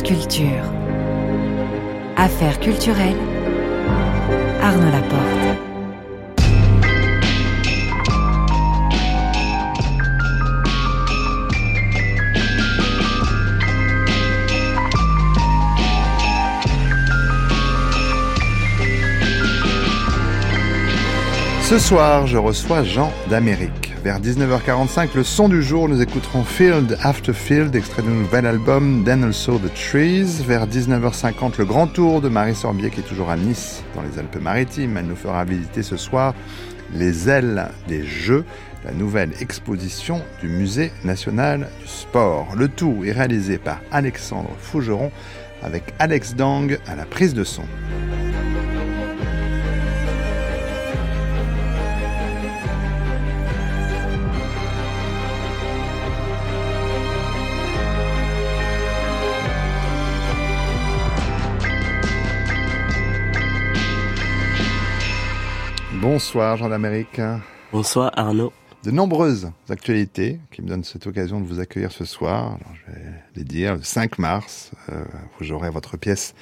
[0.00, 0.46] Culture.
[2.16, 3.14] Affaires culturelles.
[4.62, 5.20] Arnaud Laporte.
[21.64, 23.91] Ce soir, je reçois Jean d'Amérique.
[24.04, 29.04] Vers 19h45, le son du jour, nous écouterons Field After Field, extrait du nouvel album
[29.04, 30.42] Then Also the Trees.
[30.44, 34.18] Vers 19h50, le grand tour de Marie Sorbier, qui est toujours à Nice, dans les
[34.18, 34.96] Alpes-Maritimes.
[34.96, 36.34] Elle nous fera visiter ce soir
[36.92, 38.44] les ailes des jeux,
[38.84, 42.48] la nouvelle exposition du Musée national du sport.
[42.56, 45.12] Le tout est réalisé par Alexandre Fougeron,
[45.62, 47.62] avec Alex Dang à la prise de son.
[66.02, 67.20] Bonsoir Jean d'Amérique.
[67.70, 68.52] Bonsoir Arnaud.
[68.82, 72.56] De nombreuses actualités qui me donnent cette occasion de vous accueillir ce soir.
[72.56, 73.02] Alors, je vais
[73.36, 73.76] les dire.
[73.76, 75.04] Le 5 mars, euh,
[75.38, 76.34] vous jouerez votre pièce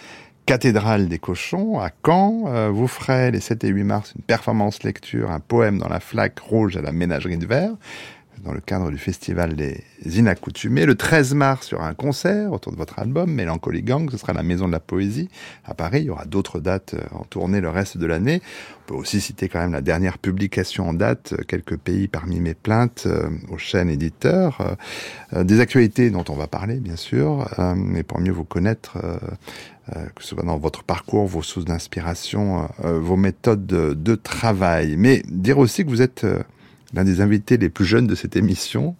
[0.46, 2.44] Cathédrale des cochons à Caen.
[2.46, 6.00] Euh, vous ferez les 7 et 8 mars une performance lecture, un poème dans la
[6.00, 7.74] flaque rouge à la ménagerie de verre
[8.44, 10.86] dans le cadre du festival des Inaccoutumés.
[10.86, 14.42] Le 13 mars, aura un concert autour de votre album, Mélancolie Gang, ce sera la
[14.42, 15.28] Maison de la Poésie
[15.64, 16.00] à Paris.
[16.00, 18.40] Il y aura d'autres dates euh, en tournée le reste de l'année.
[18.84, 22.40] On peut aussi citer quand même la dernière publication en date, euh, quelques pays parmi
[22.40, 24.76] mes plaintes euh, aux chaînes éditeurs.
[25.32, 28.98] des actualités dont on va parler, bien sûr, mais pour mieux vous connaître,
[29.88, 34.96] que ce soit dans votre parcours, vos sources d'inspiration, vos méthodes de, de, travail.
[34.96, 36.26] Mais dire aussi que vous êtes
[36.94, 38.96] l'un des invités les plus jeunes de cette émission,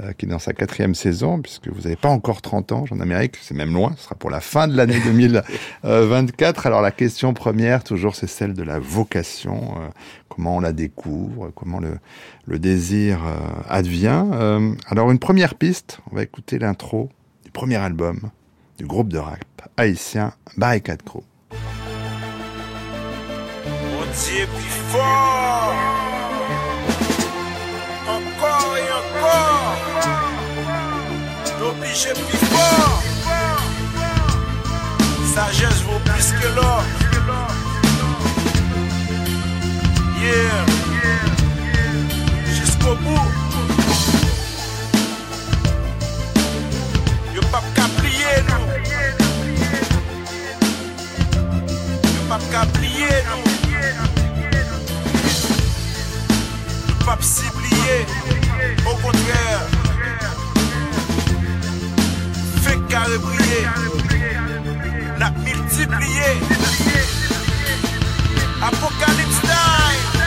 [0.00, 3.00] euh, qui est dans sa quatrième saison, puisque vous n'avez pas encore 30 ans, en
[3.00, 6.66] Amérique, c'est même loin, ce sera pour la fin de l'année 2024.
[6.66, 9.88] Alors la question première, toujours, c'est celle de la vocation, euh,
[10.28, 13.36] comment on la découvre, comment le, désir euh,
[13.68, 14.24] advient.
[14.88, 17.10] alors une première piste, on va écouter l'intro
[17.44, 18.30] du premier album
[18.78, 19.38] du groupe de rap
[19.76, 21.22] haïtien Barricade Crew.
[35.32, 36.82] Sagesse vaut plus que l'or.
[40.20, 40.64] Yeah.
[42.52, 43.30] Jusqu'au bout.
[47.32, 48.66] Yo pas qu'à plier nous.
[52.12, 53.40] Yo pas qu'à plier pas.
[58.84, 59.83] Au contraire.
[62.88, 63.66] Carré briller,
[65.18, 66.32] la multiplier.
[68.62, 70.20] Apocalypse time,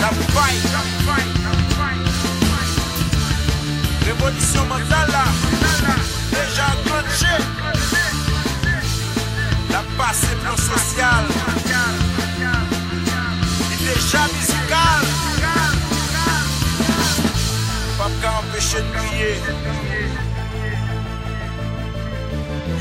[0.00, 0.66] la fight.
[4.06, 5.16] Révolution mentale
[6.30, 7.42] déjà enclenchée.
[9.70, 11.24] La passe est plan social,
[13.70, 14.22] il est déjà
[18.42, 18.48] musical.
[18.48, 19.34] Pas qu'à empêcher de crier.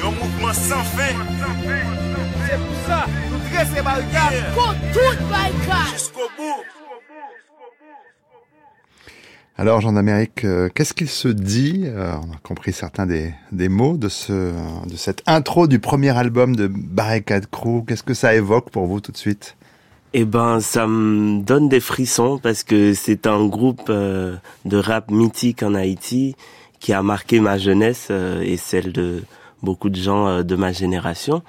[0.02, 1.16] Un mouvement sans fin.
[2.48, 4.52] C'est pour ça, nous dressons barricades yeah.
[4.56, 5.94] contre toute barricade.
[5.94, 6.64] Jusqu'au bout.
[9.58, 13.68] Alors, Jean d'Amérique, euh, qu'est-ce qu'il se dit euh, On a compris certains des, des
[13.68, 14.54] mots de, ce,
[14.88, 17.84] de cette intro du premier album de Barricade Crew.
[17.86, 19.58] Qu'est-ce que ça évoque pour vous tout de suite?
[20.14, 25.12] Eh ben, ça me donne des frissons parce que c'est un groupe euh, de rap
[25.12, 26.36] mythique en Haïti
[26.80, 29.24] qui a marqué ma jeunesse euh, et celle de
[29.62, 31.44] beaucoup de gens euh, de ma génération.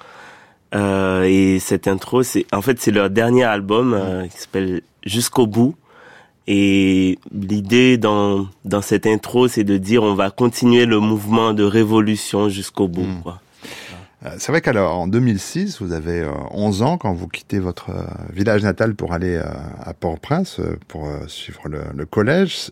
[0.73, 3.99] Et cette intro, c'est en fait c'est leur dernier album
[4.31, 5.75] qui s'appelle Jusqu'au bout.
[6.47, 11.63] Et l'idée dans dans cette intro, c'est de dire on va continuer le mouvement de
[11.63, 13.03] révolution jusqu'au bout.
[13.03, 13.21] Mm.
[13.21, 13.41] Quoi.
[14.37, 17.89] C'est vrai qu'alors en 2006, vous avez 11 ans quand vous quittez votre
[18.31, 19.41] village natal pour aller
[19.83, 22.69] à Port-au-Prince pour suivre le, collège.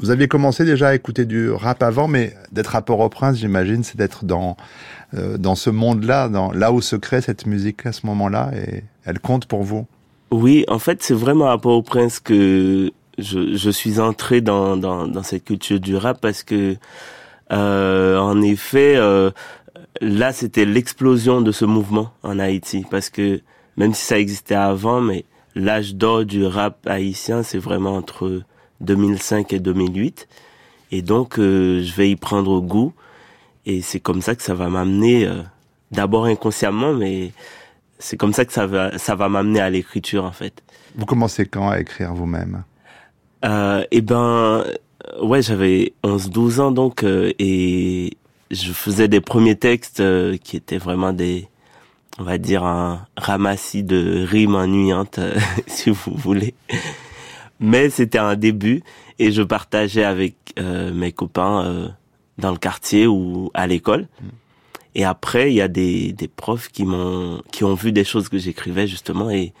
[0.00, 3.96] Vous aviez commencé déjà à écouter du rap avant, mais d'être à Port-au-Prince, j'imagine, c'est
[3.96, 4.56] d'être dans
[5.16, 9.20] euh, dans ce monde-là, là où se crée cette musique à ce moment-là, et elle
[9.20, 9.86] compte pour vous?
[10.32, 15.22] Oui, en fait, c'est vraiment à Port-au-Prince que je, je, suis entré dans, dans, dans,
[15.22, 16.76] cette culture du rap parce que,
[17.52, 19.30] euh, en effet, euh,
[20.00, 23.40] là, c'était l'explosion de ce mouvement en Haïti, parce que
[23.76, 25.24] même si ça existait avant, mais
[25.54, 28.42] l'âge d'or du rap haïtien, c'est vraiment entre
[28.80, 30.28] 2005 et 2008.
[30.92, 32.92] Et donc, euh, je vais y prendre goût.
[33.66, 35.28] et c'est comme ça que ça va m'amener,
[35.90, 37.32] d'abord inconsciemment, mais
[37.98, 40.62] c'est comme ça que ça va, ça va m'amener à l'écriture en fait.
[40.94, 42.64] Vous commencez quand à écrire vous-même?
[43.44, 44.64] Euh, Eh ben,
[45.22, 48.16] ouais, j'avais 11-12 ans donc et
[48.54, 50.02] je faisais des premiers textes
[50.38, 51.48] qui étaient vraiment des
[52.18, 56.54] on va dire un ramassis de rimes ennuyantes, euh, si vous voulez.
[57.60, 58.82] Mais c'était un début
[59.18, 61.88] et je partageais avec euh, mes copains euh,
[62.38, 64.02] dans le quartier ou à l'école.
[64.02, 64.28] Mm.
[64.96, 68.28] Et après, il y a des, des profs qui m'ont qui ont vu des choses
[68.28, 69.52] que j'écrivais justement et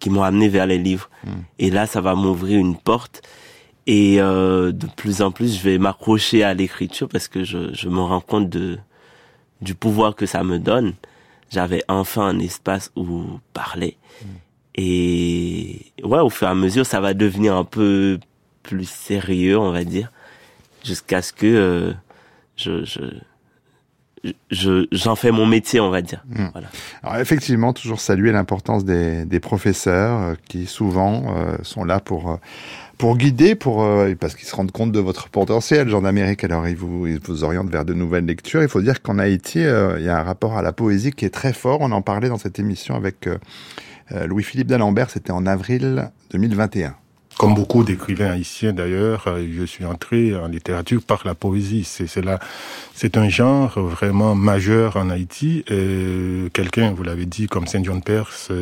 [0.00, 1.10] qui m'ont amené vers les livres.
[1.24, 1.30] Mm.
[1.58, 3.22] Et là, ça va m'ouvrir une porte.
[3.86, 8.00] Et de plus en plus, je vais m'accrocher à l'écriture parce que je, je me
[8.00, 8.78] rends compte de
[9.60, 10.94] du pouvoir que ça me donne
[11.50, 13.96] j'avais enfin un espace où parler.
[14.22, 14.26] Mm.
[14.76, 18.18] Et ouais, au fur et à mesure, ça va devenir un peu
[18.62, 20.12] plus sérieux, on va dire,
[20.84, 21.92] jusqu'à ce que euh,
[22.56, 22.84] je,
[24.50, 26.22] je j'en fais mon métier, on va dire.
[26.28, 26.46] Mm.
[26.52, 26.68] Voilà.
[27.02, 32.38] Alors effectivement, toujours saluer l'importance des, des professeurs euh, qui souvent euh, sont là pour
[33.00, 36.44] pour guider, pour euh, parce qu'ils se rendent compte de votre potentiel, genre d'Amérique.
[36.44, 38.62] Alors ils vous, ils vous orientent vers de nouvelles lectures.
[38.62, 41.24] Il faut dire qu'en Haïti, euh, il y a un rapport à la poésie qui
[41.24, 41.78] est très fort.
[41.80, 43.38] On en parlait dans cette émission avec euh,
[44.26, 45.08] Louis-Philippe d'Alembert.
[45.08, 46.94] C'était en avril 2021.
[47.38, 51.84] Comme beaucoup d'écrivains haïtiens d'ailleurs, je suis entré en littérature par la poésie.
[51.84, 52.38] C'est là,
[52.94, 55.64] c'est un genre vraiment majeur en Haïti.
[56.52, 58.52] Quelqu'un, vous l'avez dit, comme Saint John Perse,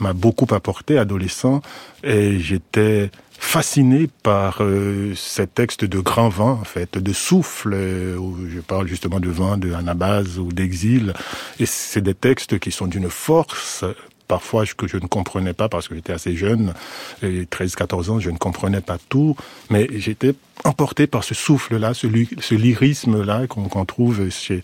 [0.00, 1.62] m'a beaucoup apporté adolescent,
[2.04, 3.10] et j'étais
[3.40, 8.60] fasciné par euh, ces textes de grand vent, en fait, de souffle, euh, où je
[8.60, 11.14] parle justement de vent, de anabase ou d'exil.
[11.58, 13.84] Et c'est des textes qui sont d'une force
[14.28, 16.72] parfois que je ne comprenais pas parce que j'étais assez jeune,
[17.20, 19.34] 13-14 ans, je ne comprenais pas tout,
[19.70, 22.06] mais j'étais emporté par ce souffle-là, ce,
[22.38, 24.62] ce lyrisme-là qu'on trouve chez,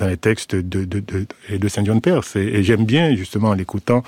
[0.00, 2.34] dans les textes de, de, de, de Saint John Perse.
[2.34, 4.02] Et, et j'aime bien, justement, en l'écoutant,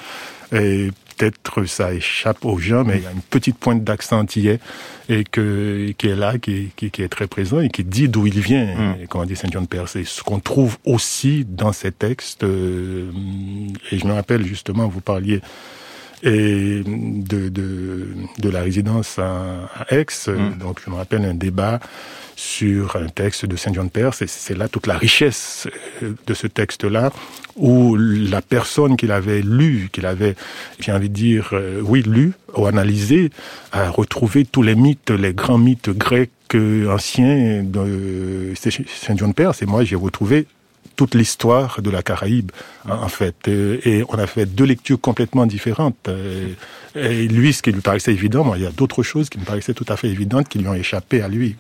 [1.16, 4.60] peut-être ça échappe aux gens, mais il y a une petite pointe d'accent antillais
[5.08, 8.26] et que, qui est là, qui, qui, qui, est très présent et qui dit d'où
[8.26, 9.02] il vient, mm.
[9.02, 10.02] et, comment dit Saint John Perse.
[10.02, 13.10] ce qu'on trouve aussi dans ces textes, euh,
[13.90, 15.40] et je me rappelle justement, vous parliez
[16.22, 18.08] et de, de,
[18.38, 20.58] de la résidence à, Aix, mm.
[20.58, 21.80] donc je me rappelle un débat
[22.36, 25.66] sur un texte de Saint John Perse, et c'est là toute la richesse
[26.02, 27.10] euh, de ce texte-là,
[27.56, 30.36] où la personne qu'il avait lu, qu'il avait,
[30.78, 33.30] j'ai envie de dire, euh, oui, lu ou analysé,
[33.72, 39.62] a retrouvé tous les mythes, les grands mythes grecs euh, anciens de Saint John Perse,
[39.62, 40.46] et moi j'ai retrouvé
[40.96, 42.50] toute l'histoire de la Caraïbe,
[42.88, 43.48] en fait.
[43.48, 46.08] Et on a fait deux lectures complètement différentes.
[46.94, 49.44] Et lui, ce qui lui paraissait évident, moi, il y a d'autres choses qui me
[49.44, 51.56] paraissaient tout à fait évidentes qui lui ont échappé à lui.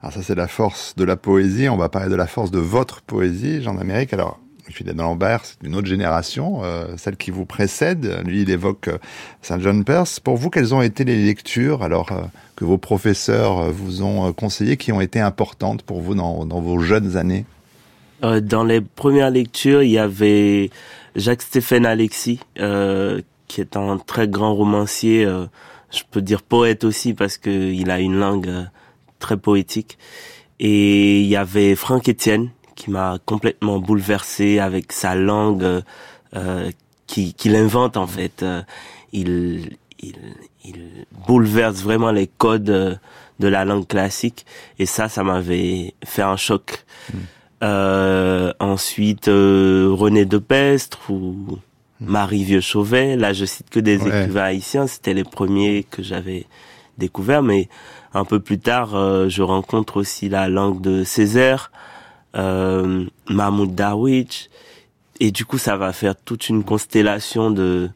[0.00, 1.68] Alors ça, c'est la force de la poésie.
[1.68, 4.12] On va parler de la force de votre poésie, Jean d'Amérique.
[4.12, 4.38] Alors,
[4.68, 8.22] Philippe Lambert, c'est une autre génération, euh, celle qui vous précède.
[8.24, 8.98] Lui, il évoque euh,
[9.42, 10.20] Saint John Perse.
[10.20, 12.22] Pour vous, quelles ont été les lectures alors euh,
[12.56, 16.78] que vos professeurs vous ont conseillées, qui ont été importantes pour vous dans, dans vos
[16.80, 17.44] jeunes années?
[18.22, 20.70] Dans les premières lectures, il y avait
[21.16, 25.24] Jacques-Stéphane Alexis, qui est un très grand romancier.
[25.90, 28.68] je peux dire poète aussi parce qu'il a une langue
[29.18, 29.98] très poétique.
[30.58, 35.82] Et il y avait Franck Etienne qui m'a complètement bouleversé avec sa langue
[36.34, 36.70] euh,
[37.06, 38.42] qui qu'il invente en fait.
[38.42, 38.62] Euh,
[39.12, 40.16] il, il,
[40.64, 44.46] il bouleverse vraiment les codes de la langue classique
[44.78, 46.84] et ça, ça m'avait fait un choc.
[47.12, 47.18] Hmm.
[47.62, 51.34] Euh, ensuite, euh, René de Pestre ou
[52.00, 52.06] hmm.
[52.06, 53.16] Marie Vieux-Chauvet.
[53.16, 54.86] Là, je cite que des écrivains haïtiens.
[54.86, 56.46] C'était les premiers que j'avais
[56.98, 57.68] découverts, mais
[58.14, 61.70] un peu plus tard, euh, je rencontre aussi la langue de Césaire,
[62.36, 64.48] euh, Mahmoud Darwich,
[65.20, 67.90] et du coup, ça va faire toute une constellation de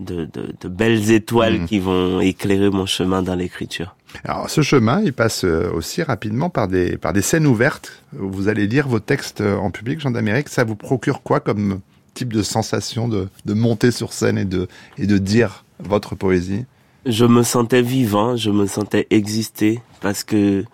[0.00, 0.28] de,
[0.60, 1.66] de, belles étoiles mm.
[1.66, 3.94] qui vont éclairer mon chemin dans l'écriture.
[4.22, 8.02] Alors ce chemin, il passe euh, aussi rapidement par des par des scènes ouvertes.
[8.12, 10.48] Vous allez lire vos textes en public, Jean d'Amérique.
[10.48, 11.80] Ça vous procure quoi comme
[12.14, 14.68] type de sensation de, de monter sur scène et de
[14.98, 16.64] et de dire votre poésie?
[17.06, 20.64] Je me sentais vivant, je me sentais exister parce que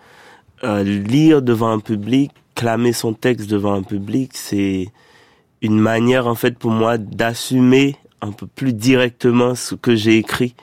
[0.63, 4.87] euh, lire devant un public, clamer son texte devant un public, c'est
[5.61, 10.55] une manière en fait pour moi d'assumer un peu plus directement ce que j'ai écrit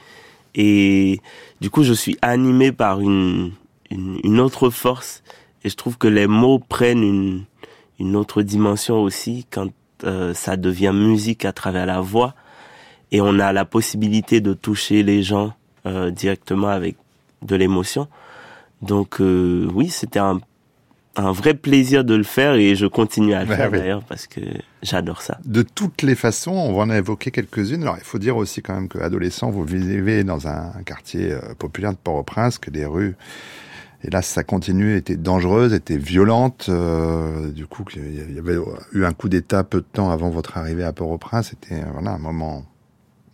[0.55, 1.21] et
[1.61, 3.53] du coup je suis animé par une,
[3.91, 5.23] une, autre force
[5.65, 7.45] et je trouve que les mots prennent une,
[7.99, 9.69] une autre dimension aussi quand
[10.05, 12.35] euh, ça devient musique à travers la voix
[13.11, 15.55] et on a la possibilité de toucher les gens
[15.87, 16.97] euh, directement avec
[17.43, 18.09] de l'émotion.
[18.83, 20.41] Donc euh, oui, c'était un
[21.17, 24.41] un vrai plaisir de le faire et je continue à le faire d'ailleurs parce que
[24.83, 25.39] j'adore ça.
[25.45, 27.83] De toutes les façons, on va en évoquer quelques-unes.
[27.83, 31.93] Alors il faut dire aussi quand même qu'adolescent, vous vivez dans un quartier euh, populaire
[31.93, 33.17] de Port-au-Prince, que les rues
[34.05, 36.67] et là, ça continue, était dangereuse, était violente.
[36.69, 38.57] Euh, du coup, il y avait
[38.93, 41.49] eu un coup d'État peu de temps avant votre arrivée à Port-au-Prince.
[41.51, 42.65] C'était voilà un moment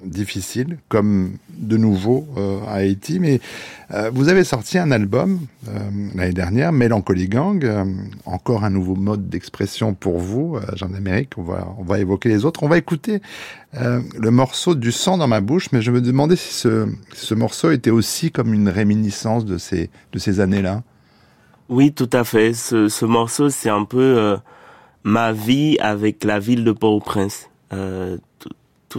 [0.05, 3.19] difficile, comme de nouveau euh, à Haïti.
[3.21, 3.41] Mais
[3.93, 5.79] euh, vous avez sorti un album euh,
[6.15, 7.65] l'année dernière, Mélancolie Gang,
[8.25, 11.33] encore un nouveau mode d'expression pour vous, Jean d'Amérique.
[11.37, 12.63] On va, on va évoquer les autres.
[12.63, 13.21] On va écouter
[13.73, 17.71] le morceau du sang dans ma bouche, mais je me demandais si ce, ce morceau
[17.73, 20.83] était aussi comme une réminiscence de ces, de ces années-là.
[21.69, 22.53] Oui, tout à fait.
[22.53, 24.37] Ce, ce morceau, c'est un peu
[25.03, 27.49] ma vie avec la ville de Port-au-Prince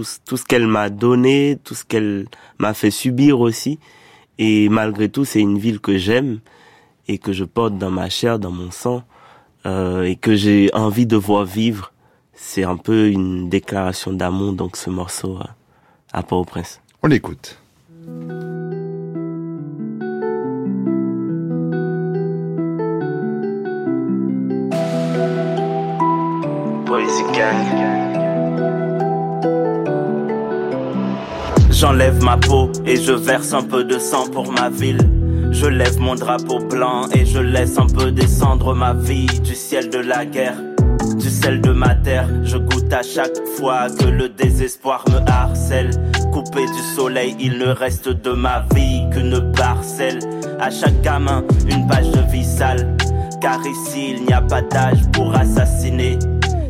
[0.04, 3.80] tout, ce qu'elle m'a donné, tout ce qu'elle m'a fait subir aussi.
[4.38, 6.40] Et malgré tout, c'est une ville que j'aime
[7.08, 9.04] et que je porte dans ma chair, dans mon sang,
[9.66, 11.94] euh, et que j'ai envie de voir vivre.
[12.34, 15.56] C'est un peu une déclaration d'amour, donc ce morceau à,
[16.12, 16.82] à Port-au-Prince.
[17.02, 17.58] On l'écoute.
[31.86, 35.08] J'enlève ma peau et je verse un peu de sang pour ma ville.
[35.52, 39.92] Je lève mon drapeau blanc et je laisse un peu descendre ma vie du ciel
[39.92, 40.58] de la guerre,
[41.20, 42.28] du sel de ma terre.
[42.44, 45.92] Je goûte à chaque fois que le désespoir me harcèle.
[46.34, 50.18] Coupé du soleil, il ne reste de ma vie qu'une parcelle.
[50.60, 52.98] À chaque gamin, une page de vie sale.
[53.42, 56.18] Car ici, il n'y a pas d'âge pour assassiner.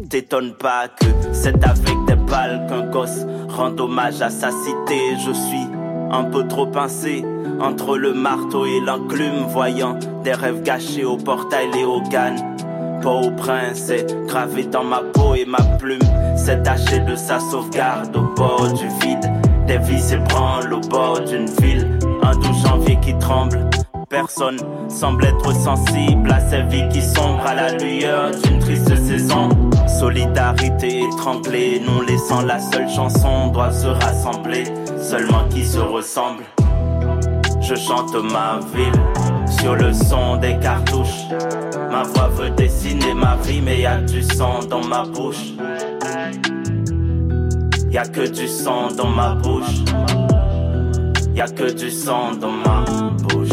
[0.10, 5.16] T'étonne pas que c'est avec des balles qu'un gosse rend hommage à sa cité.
[5.26, 5.68] Je suis
[6.12, 7.26] un peu trop pincé
[7.60, 13.32] entre le marteau et l'enclume, voyant des rêves gâchés au portail et au Pas au
[13.32, 16.00] prince est gravé dans ma peau et ma plume
[16.36, 19.32] s'est tachée de sa sauvegarde au bord du vide.
[19.68, 22.00] Des vies s'ébranlent au bord d'une ville.
[22.24, 23.70] Un 12 janvier qui tremble.
[24.10, 24.58] Personne
[24.88, 29.50] semble être sensible à ces vies qui sombrent à la lueur d'une triste saison.
[29.88, 34.66] Solidarité étranglée, non laissant la seule chanson, doivent se rassembler,
[35.02, 36.46] seulement qui se ressemblent.
[37.62, 39.02] Je chante ma ville
[39.60, 41.26] sur le son des cartouches.
[41.90, 45.54] Ma voix veut dessiner ma vie, mais y a du sang dans ma bouche.
[47.90, 49.84] Y a que du sang dans ma bouche.
[51.34, 52.86] Y a que du sang dans ma
[53.24, 53.45] bouche.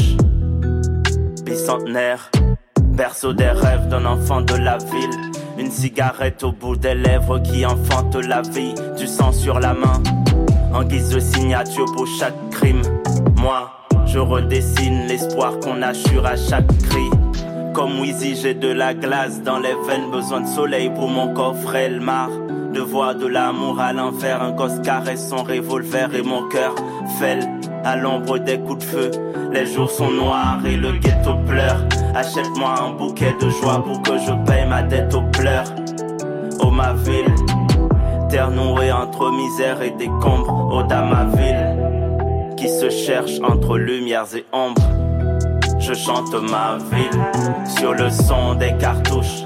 [1.53, 2.31] Bicentenaire,
[2.81, 5.11] berceau des rêves d'un enfant de la ville.
[5.59, 10.03] Une cigarette au bout des lèvres qui enfante la vie, du sang sur la main,
[10.73, 12.81] en guise de signature pour chaque crime.
[13.37, 13.71] Moi,
[14.07, 17.11] je redessine l'espoir qu'on assure à chaque cri.
[17.75, 21.77] Comme Wheezy, j'ai de la glace dans les veines, besoin de soleil pour mon coffre
[21.87, 22.31] le mar.
[22.73, 26.75] De voir de l'amour à l'envers, un gosse caresse son revolver et mon cœur
[27.21, 27.47] fêle
[27.85, 29.11] à l'ombre des coups de feu.
[29.53, 31.85] Les jours sont noirs et le ghetto pleure.
[32.15, 35.73] Achète-moi un bouquet de joie pour que je paye ma dette aux pleurs.
[36.61, 37.35] Oh ma ville,
[38.29, 40.71] terre nouée entre misère et décombres.
[40.73, 44.83] Oh ma ville, qui se cherche entre lumières et ombres.
[45.79, 49.43] Je chante ma ville sur le son des cartouches.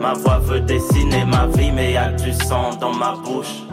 [0.00, 3.64] Ma voix veut dessiner ma vie, mais y a du sang dans ma bouche.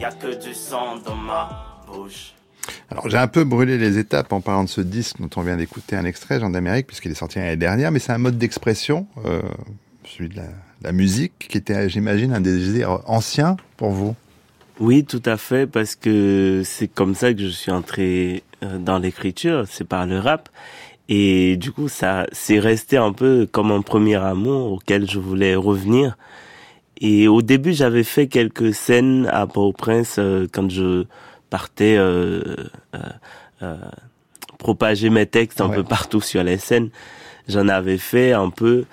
[0.00, 2.32] Y a que du sang dans ma bouche.
[2.90, 5.58] Alors j'ai un peu brûlé les étapes en parlant de ce disque dont on vient
[5.58, 9.06] d'écouter un extrait, Jean d'Amérique, puisqu'il est sorti l'année dernière, mais c'est un mode d'expression,
[9.26, 9.42] euh,
[10.06, 10.40] celui de
[10.82, 14.16] la, musique, qui était, j'imagine, un désir ancien pour vous.
[14.78, 18.98] Oui, tout à fait, parce que c'est comme ça que je suis entré euh, dans
[18.98, 20.48] l'écriture, c'est par le rap.
[21.10, 25.54] Et du coup, ça, c'est resté un peu comme un premier amour auquel je voulais
[25.56, 26.16] revenir.
[27.00, 31.04] Et au début, j'avais fait quelques scènes à Port-au-Prince euh, quand je
[31.48, 32.56] partais euh,
[32.94, 32.98] euh,
[33.62, 33.76] euh,
[34.58, 36.90] propager mes textes un peu partout sur les scènes.
[37.48, 38.84] J'en avais fait un peu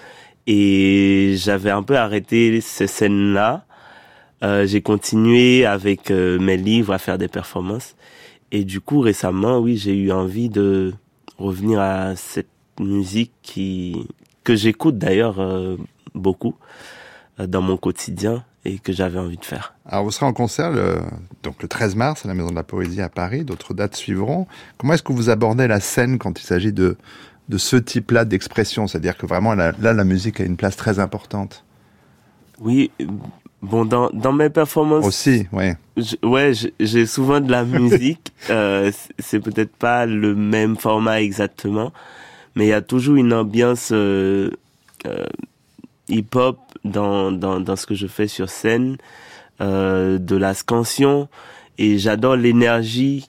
[0.47, 3.65] et j'avais un peu arrêté ces scènes-là.
[4.43, 7.95] Euh, j'ai continué avec mes livres à faire des performances.
[8.51, 10.93] Et du coup, récemment, oui, j'ai eu envie de
[11.37, 12.47] revenir à cette
[12.79, 14.07] musique qui
[14.43, 15.75] que j'écoute d'ailleurs euh,
[16.15, 16.55] beaucoup
[17.39, 19.73] dans mon quotidien et que j'avais envie de faire.
[19.85, 20.97] Alors vous serez en concert le,
[21.43, 24.47] donc le 13 mars à la Maison de la Poésie à Paris, d'autres dates suivront.
[24.77, 26.97] Comment est-ce que vous abordez la scène quand il s'agit de,
[27.47, 28.87] de ce type-là d'expression?
[28.87, 31.63] C'est-à-dire que vraiment là, la musique a une place très importante.
[32.59, 32.91] Oui,
[33.63, 35.03] Bon, dans, dans mes performances...
[35.03, 35.75] Aussi, ouais.
[36.21, 38.31] Ouais, j'ai souvent de la musique.
[38.51, 41.91] euh, c'est peut-être pas le même format exactement.
[42.55, 43.91] mais il y a toujours une ambiance
[46.09, 48.97] hip-hop dans, dans, dans ce que je fais sur scène,
[49.59, 51.29] de la scansion,
[51.77, 53.27] et j'adore l'énergie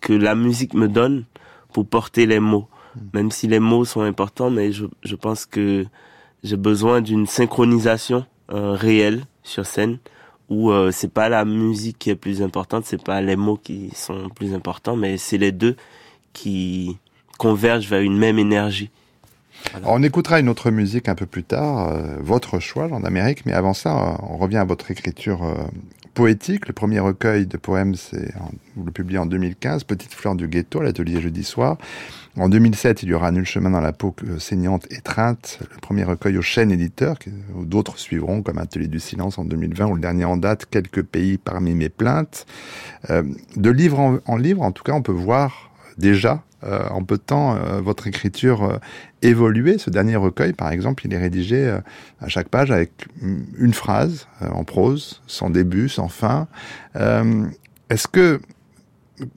[0.00, 1.24] que la musique me donne
[1.72, 2.68] pour porter les mots.
[2.94, 3.00] Hmm.
[3.12, 5.84] Même si les mots sont importants, mais je, je pense que
[6.42, 9.98] j'ai besoin d'une synchronisation euh, réelle sur scène
[10.48, 13.90] où euh, c'est pas la musique qui est plus importante, c'est pas les mots qui
[13.94, 15.74] sont plus importants, mais c'est les deux
[16.32, 16.98] qui
[17.38, 18.90] convergent vers une même énergie.
[19.84, 23.52] On écoutera une autre musique un peu plus tard, euh, votre choix, en Amérique, mais
[23.52, 25.54] avant ça, on revient à votre écriture euh,
[26.14, 26.66] poétique.
[26.66, 28.32] Le premier recueil de poèmes, c'est
[28.74, 31.78] vous le publiez en 2015, Petite fleur du ghetto, l'atelier jeudi soir.
[32.38, 36.36] En 2007, il y aura Nul chemin dans la peau saignante, étreinte, le premier recueil
[36.36, 37.16] au chêne éditeur,
[37.54, 41.38] d'autres suivront comme Atelier du silence en 2020 ou le dernier en date, Quelques pays
[41.38, 42.44] parmi mes plaintes.
[43.08, 43.22] Euh,
[43.56, 47.22] de livre en, livre, en tout cas, on peut voir déjà euh, en peu de
[47.22, 48.78] temps euh, votre écriture euh,
[49.20, 49.76] évoluer.
[49.76, 51.78] Ce dernier recueil, par exemple, il est rédigé
[52.20, 56.48] à chaque page avec une phrase en prose, sans début, sans fin.
[56.94, 58.40] est-ce que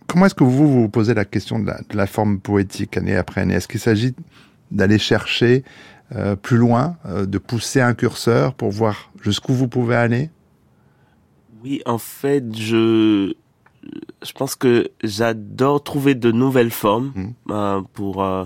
[0.07, 3.55] comment est-ce que vous vous posez la question de la, forme poétique année après année?
[3.55, 4.15] Est-ce qu'il s'agit
[4.71, 5.63] d'aller chercher
[6.41, 10.29] plus loin, de pousser un curseur pour voir jusqu'où vous pouvez aller?
[11.63, 13.33] Oui, en fait, je
[14.22, 17.34] je pense que j'adore trouver de nouvelles formes mmh.
[17.51, 18.46] euh, pour euh,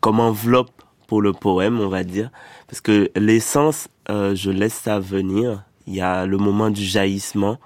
[0.00, 0.70] comme enveloppe
[1.06, 2.30] pour le poème, on va dire,
[2.68, 5.64] parce que l'essence, euh, je laisse ça venir.
[5.86, 7.58] Il y a le moment du jaillissement,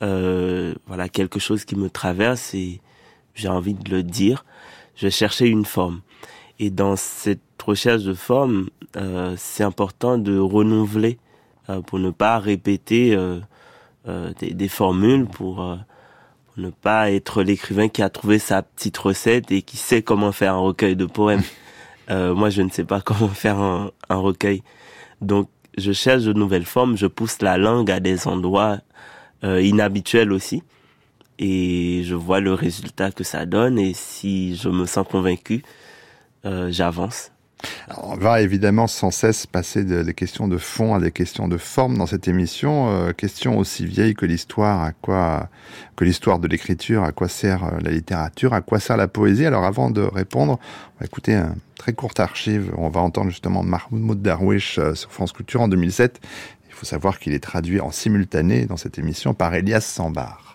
[0.00, 2.82] voilà quelque chose qui me traverse et
[3.34, 4.44] j'ai envie de le dire.
[4.96, 6.02] Je chercher une forme.
[6.58, 8.68] Et dans cette recherche de forme,
[9.38, 11.18] c'est important de renouveler
[11.86, 13.16] pour ne pas répéter
[14.06, 15.78] des, des, formules pour
[16.56, 20.54] ne pas être l'écrivain qui a trouvé sa petite recette et qui sait comment faire
[20.54, 21.42] un recueil de poèmes.
[22.10, 24.62] Euh, moi, je ne sais pas comment faire un, recueil.
[25.22, 25.48] Donc,
[25.78, 28.80] je cherche de nouvelles formes, je pousse la langue à des endroits
[29.42, 30.62] euh, inhabituels aussi.
[31.38, 33.78] Et je vois le résultat que ça donne.
[33.78, 35.62] Et si je me sens convaincu,
[36.44, 37.32] euh, j'avance.
[37.96, 41.96] On va évidemment sans cesse passer des questions de fond à des questions de forme
[41.98, 42.90] dans cette émission.
[42.90, 45.48] Euh, question aussi vieille que l'histoire, à quoi
[45.96, 49.46] que l'histoire de l'écriture, à quoi sert euh, la littérature, à quoi sert la poésie.
[49.46, 50.58] Alors avant de répondre,
[50.96, 52.72] on va écouter un très courte archive.
[52.76, 56.20] On va entendre justement Mahmoud Darwish euh, sur France Culture en 2007.
[56.68, 60.53] Il faut savoir qu'il est traduit en simultané dans cette émission par Elias Sambar.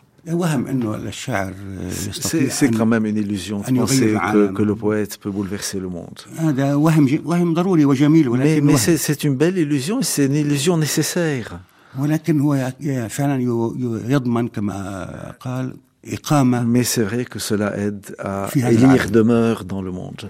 [2.12, 6.19] C'est quand même une illusion de penser que, que, le poète peut bouleverser le monde.
[8.38, 11.60] Mais, mais c'est une belle illusion, c'est une illusion nécessaire.
[16.65, 20.29] Mais c'est vrai que cela aide à élire demeure dans le monde.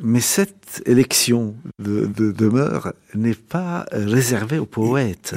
[0.00, 5.34] Mais cette élection de, de demeure n'est pas réservée aux poètes.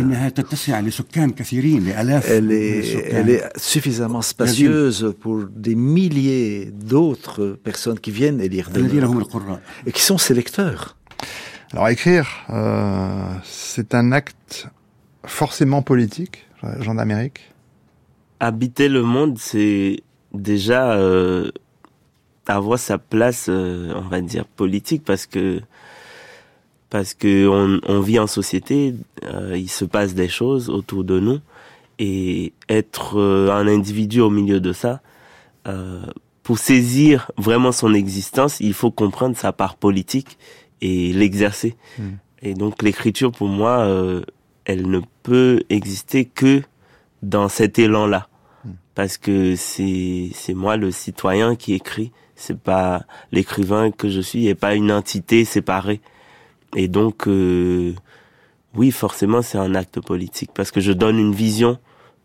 [2.28, 9.60] Elle est, elle est suffisamment spacieuse pour des milliers d'autres personnes qui viennent élire demeure
[9.86, 10.98] et qui sont ses lecteurs.
[11.72, 14.68] Alors écrire, euh, c'est un acte
[15.26, 16.48] forcément politique,
[16.80, 17.52] Jean d'Amérique?
[18.40, 20.02] Habiter le monde, c'est
[20.34, 21.52] déjà euh,
[22.50, 25.62] avoir sa place, euh, on va dire politique, parce que
[26.90, 31.20] parce que on, on vit en société, euh, il se passe des choses autour de
[31.20, 31.40] nous,
[32.00, 35.02] et être euh, un individu au milieu de ça,
[36.42, 40.40] pour saisir vraiment son existence, il faut comprendre sa part politique
[40.82, 41.76] et l'exercer.
[42.00, 42.14] Hmm.
[42.42, 43.88] Et donc l'écriture, pour moi,
[44.66, 46.64] elle ne peut exister que
[47.22, 48.30] dans cet élan-là,
[48.66, 48.70] hmm.
[48.96, 54.48] parce que c'est c'est moi le citoyen qui écrit c'est pas l'écrivain que je suis
[54.48, 56.00] et pas une entité séparée.
[56.76, 57.94] Et donc, euh,
[58.76, 61.78] oui, forcément, c'est un acte politique parce que je donne une vision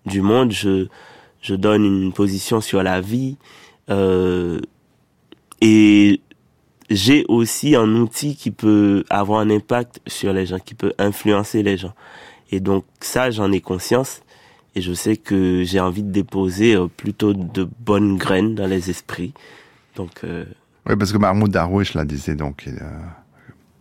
[0.06, 0.86] du monde, je,
[1.40, 3.36] je donne une position sur la vie
[3.90, 4.60] euh,
[5.60, 6.20] et
[6.90, 11.64] j'ai aussi un outil qui peut avoir un impact sur les gens, qui peut influencer
[11.64, 11.94] les gens.
[12.52, 14.22] Et donc ça, j'en ai conscience
[14.76, 18.90] et je sais que j'ai envie de déposer euh, plutôt de bonnes graines dans les
[18.90, 19.32] esprits
[19.96, 20.44] donc, euh...
[20.86, 22.72] Oui, parce que Mahmoud Darwish la disait, donc, euh,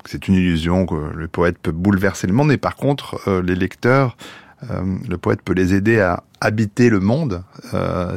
[0.06, 3.56] c'est une illusion que le poète peut bouleverser le monde, et par contre, euh, les
[3.56, 4.18] lecteurs,
[5.10, 7.44] le poète peut les aider à habiter le monde.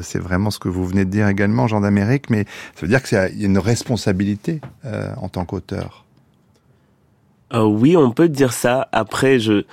[0.02, 2.44] c'est vraiment ce que vous venez de dire également, Jean d'Amérique, mais
[2.76, 4.60] ça veut dire qu'il y a une responsabilité
[5.16, 6.04] en tant qu'auteur.
[7.52, 8.88] oui, on peut dire ça.
[8.92, 9.64] Après, je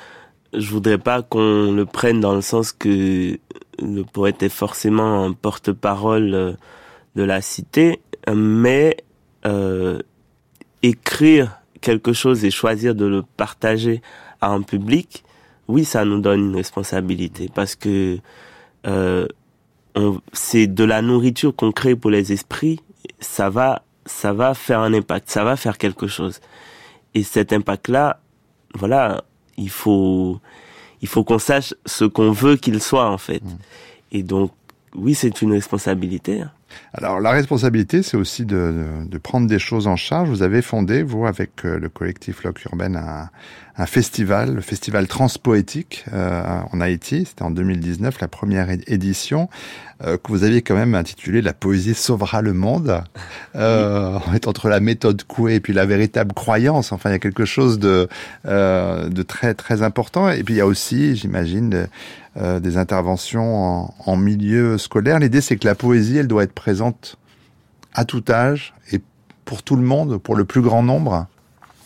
[0.53, 3.37] je voudrais pas qu'on le prenne dans le sens que
[3.79, 6.57] le poète est forcément un porte-parole
[7.15, 8.97] de la cité, mais
[10.81, 14.01] écrire quelque chose et choisir de le partager
[14.41, 15.23] à un public,
[15.67, 18.19] oui, ça nous donne une responsabilité parce que
[18.85, 19.27] euh,
[20.33, 22.79] c'est de la nourriture qu'on crée pour les esprits.
[23.19, 26.39] Ça va, ça va faire un impact, ça va faire quelque chose.
[27.13, 28.19] Et cet impact-là,
[28.75, 29.23] voilà,
[29.57, 30.39] il faut,
[31.01, 33.43] il faut qu'on sache ce qu'on veut qu'il soit en fait.
[33.43, 33.57] Mmh.
[34.11, 34.51] Et donc,
[34.95, 36.43] oui, c'est une responsabilité.
[36.93, 40.29] Alors la responsabilité, c'est aussi de, de, prendre des choses en charge.
[40.29, 43.29] Vous avez fondé, vous, avec euh, le collectif Loc Urbaine, un,
[43.77, 47.25] un, festival, le festival Transpoétique euh, en Haïti.
[47.25, 49.49] C'était en 2019, la première édition,
[50.05, 53.03] euh, que vous aviez quand même intitulé La poésie sauvera le monde.
[53.55, 56.91] Euh, on est entre la méthode Coué et puis la véritable croyance.
[56.91, 58.09] Enfin, il y a quelque chose de,
[58.47, 60.27] euh, de très très important.
[60.29, 61.87] Et puis il y a aussi, j'imagine,
[62.35, 65.19] euh, des interventions en, milieu scolaire.
[65.19, 67.17] L'idée, c'est que la poésie, elle doit être présente
[67.93, 68.99] à tout âge et
[69.45, 71.27] pour tout le monde, pour le plus grand nombre.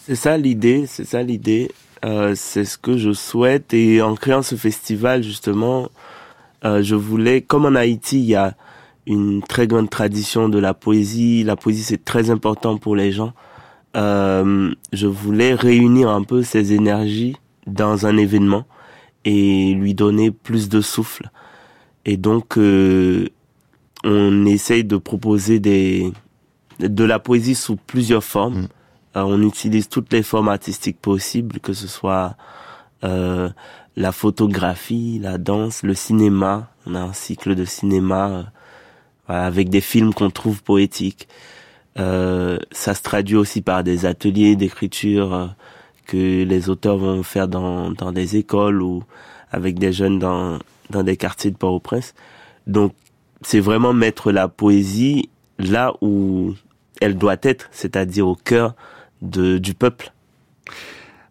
[0.06, 1.70] C'est ça l'idée, c'est ça l'idée.
[2.06, 3.74] Euh, c'est ce que je souhaite.
[3.74, 5.90] Et en créant ce festival, justement,
[6.64, 8.56] euh, je voulais, comme en Haïti, il y a
[9.06, 11.44] une très grande tradition de la poésie.
[11.44, 13.34] La poésie, c'est très important pour les gens.
[13.96, 18.64] je voulais réunir un peu ces énergies dans un événement
[19.28, 21.30] et lui donner plus de souffle.
[22.06, 23.28] Et donc, euh,
[24.06, 26.14] on essaye de proposer des,
[26.80, 28.62] de la poésie sous plusieurs formes.
[28.62, 28.68] Mm.
[29.18, 32.38] Euh, on utilise toutes les formes artistiques possibles, que ce soit
[33.04, 33.50] euh,
[33.98, 36.72] la photographie, la danse, le cinéma.
[36.86, 38.54] On a un cycle de cinéma
[39.28, 41.28] avec des films qu'on trouve poétiques.
[41.98, 45.54] ça se traduit aussi par des ateliers d'écriture
[46.08, 49.04] que les auteurs vont faire dans, dans des écoles ou
[49.52, 52.14] avec des jeunes dans, dans des quartiers de Port-au-Prince.
[52.66, 52.94] Donc,
[53.42, 56.54] c'est vraiment mettre la poésie là où
[57.02, 58.74] elle doit être, c'est-à-dire au cœur
[59.22, 60.12] de, du peuple.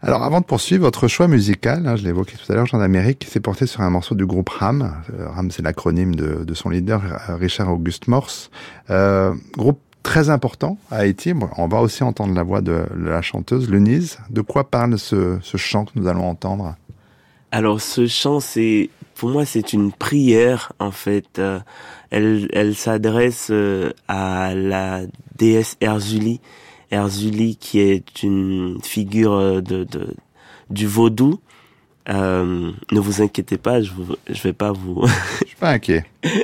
[0.03, 3.27] Alors avant de poursuivre, votre choix musical, hein, je l'évoquais tout à l'heure, Jean d'Amérique,
[3.29, 5.03] s'est porté sur un morceau du groupe RAM.
[5.13, 7.03] Euh, RAM, c'est l'acronyme de, de, son leader,
[7.41, 8.51] Richard Auguste Morse.
[8.91, 11.35] Euh, groupe très important à Haïti.
[11.59, 14.19] On va aussi entendre la voix de, la chanteuse Lenise.
[14.31, 16.77] De quoi parle ce, ce chant que nous allons entendre?
[17.51, 21.41] Alors ce chant, c'est pour moi c'est une prière en fait.
[21.41, 21.59] Euh,
[22.11, 25.01] elle, elle s'adresse euh, à la
[25.35, 26.41] déesse Erzuli,
[26.93, 30.15] Erzuli qui est une figure euh, de, de
[30.71, 31.41] du vaudou.
[32.09, 33.91] Euh, ne vous inquiétez pas, je,
[34.31, 35.05] je vais pas vous.
[35.41, 36.05] je suis pas inquiet.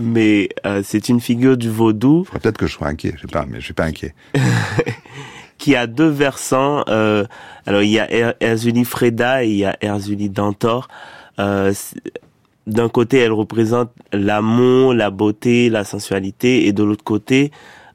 [0.00, 2.26] mais euh, c'est une figure du vaudou.
[2.32, 4.14] Peut-être que je sois inquiet, je sais pas, mais je suis pas inquiet.
[5.58, 6.84] qui a deux versants.
[6.88, 7.24] Euh,
[7.66, 10.88] alors il y a er Erzuli Freda et il y a Erzuli Dantor.
[11.38, 11.72] Euh,
[12.66, 17.50] D'un côté, elle représente l'amour, la beauté, la sensualité, et de l'autre côté,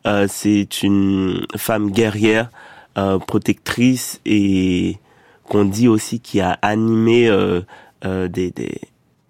[0.06, 2.50] euh, c'est une femme guerrière,
[2.98, 4.98] euh, protectrice et
[5.48, 7.62] qu'on dit aussi qui a animé euh,
[8.04, 8.82] des, des,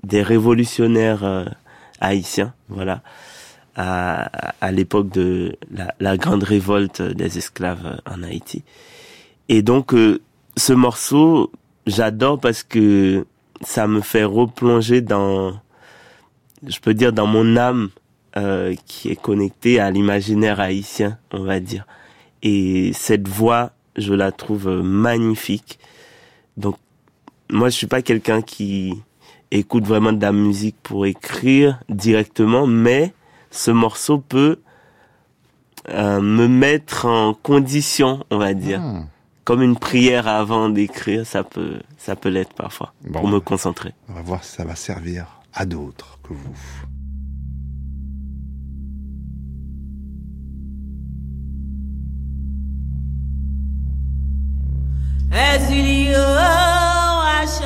[0.03, 1.45] des révolutionnaires
[1.99, 3.01] haïtien, voilà,
[3.75, 4.29] à,
[4.61, 8.63] à l'époque de la, la, grande révolte des esclaves en Haïti.
[9.49, 10.19] Et donc, euh,
[10.57, 11.51] ce morceau,
[11.85, 13.25] j'adore parce que
[13.61, 15.59] ça me fait replonger dans,
[16.65, 17.89] je peux dire, dans mon âme
[18.35, 21.85] euh, qui est connectée à l'imaginaire haïtien, on va dire.
[22.43, 25.79] Et cette voix, je la trouve magnifique.
[26.55, 26.75] Donc,
[27.49, 29.01] moi, je suis pas quelqu'un qui
[29.51, 33.13] écoute vraiment de la musique pour écrire directement, mais
[33.51, 34.59] ce morceau peut
[35.89, 38.81] euh, me mettre en condition, on va dire.
[38.81, 39.07] Hmm.
[39.43, 43.93] Comme une prière avant d'écrire, ça peut, ça peut l'être parfois, pour me concentrer.
[44.09, 46.53] On va voir si ça va servir à d'autres que vous.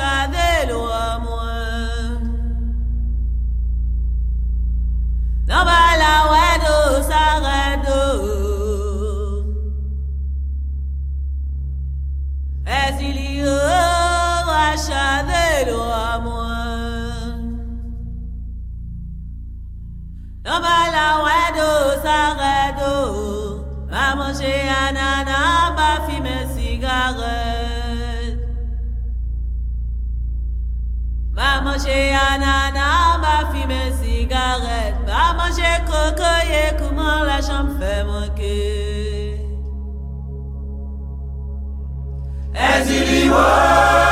[0.02, 0.41] Nobala
[14.72, 15.80] washadelo
[16.12, 17.40] amon
[20.44, 21.70] Nobala wedo
[22.04, 22.96] saredo
[23.90, 25.40] Vamos anana
[25.76, 28.40] ba fumer cigarette
[31.36, 32.88] Vamos anana
[33.22, 39.38] ba fumer cigarette Va manger cocoyer, comment la chambre fait manquer.
[42.54, 44.11] Est-il à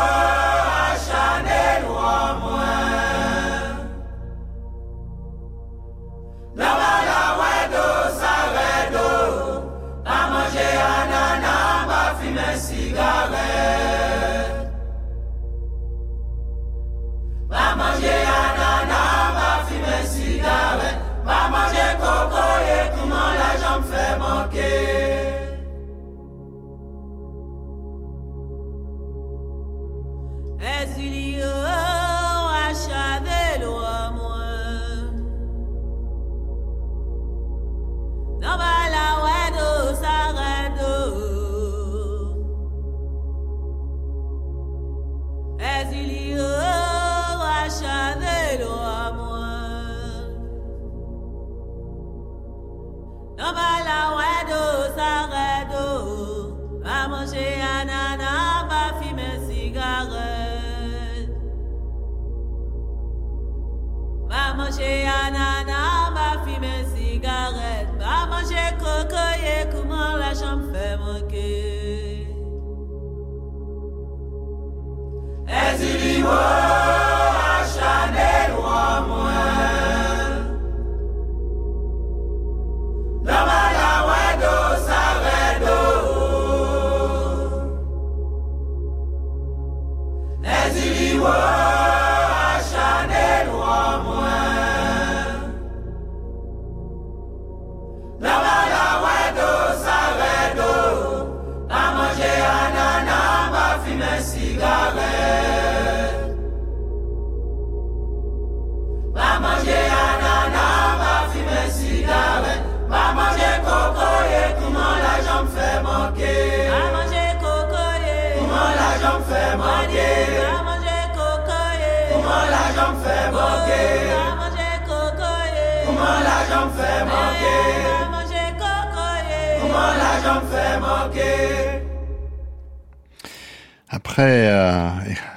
[133.93, 134.87] Après euh,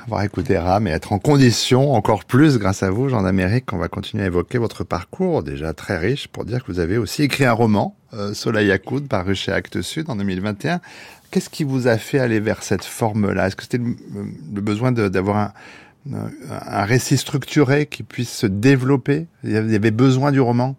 [0.06, 3.78] avoir écouté Ram et être en condition, encore plus grâce à vous, Jean d'Amérique, on
[3.78, 7.24] va continuer à évoquer votre parcours, déjà très riche, pour dire que vous avez aussi
[7.24, 10.80] écrit un roman, euh, Soleil à coude, paru chez Actes Sud en 2021.
[11.32, 13.48] Qu'est-ce qui vous a fait aller vers cette forme-là?
[13.48, 15.52] Est-ce que c'était le, besoin d'avoir un,
[16.48, 19.26] un récit structuré qui puisse se développer?
[19.42, 20.76] Il y avait besoin du roman?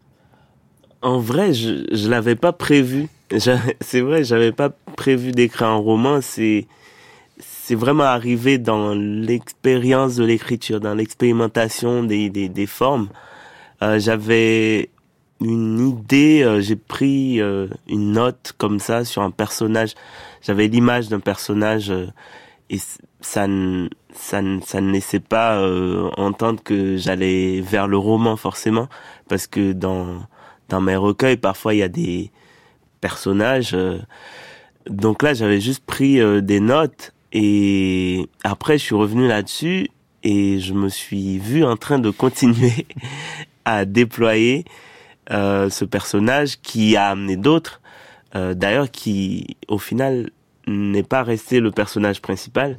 [1.01, 3.09] En vrai, je je l'avais pas prévu.
[3.81, 6.21] C'est vrai, j'avais pas prévu d'écrire un roman.
[6.21, 6.67] C'est
[7.39, 13.09] c'est vraiment arrivé dans l'expérience de l'écriture, dans l'expérimentation des, des des formes.
[13.81, 14.89] Euh, j'avais
[15.41, 19.95] une idée, euh, j'ai pris euh, une note comme ça sur un personnage.
[20.41, 22.07] J'avais l'image d'un personnage euh,
[22.69, 22.77] et
[23.21, 28.37] ça ne ça ne ça ne laissait pas euh, entendre que j'allais vers le roman
[28.37, 28.87] forcément
[29.27, 30.21] parce que dans
[30.69, 32.31] dans mes recueils parfois il y a des
[33.07, 33.99] personnages euh,
[34.89, 39.89] donc là j'avais juste pris euh, des notes et après je suis revenu là-dessus
[40.23, 42.87] et je me suis vu en train de continuer
[43.65, 44.65] à déployer
[45.31, 47.81] euh, ce personnage qui a amené d'autres
[48.35, 50.31] euh, d'ailleurs qui au final
[50.67, 52.77] n'est pas resté le personnage principal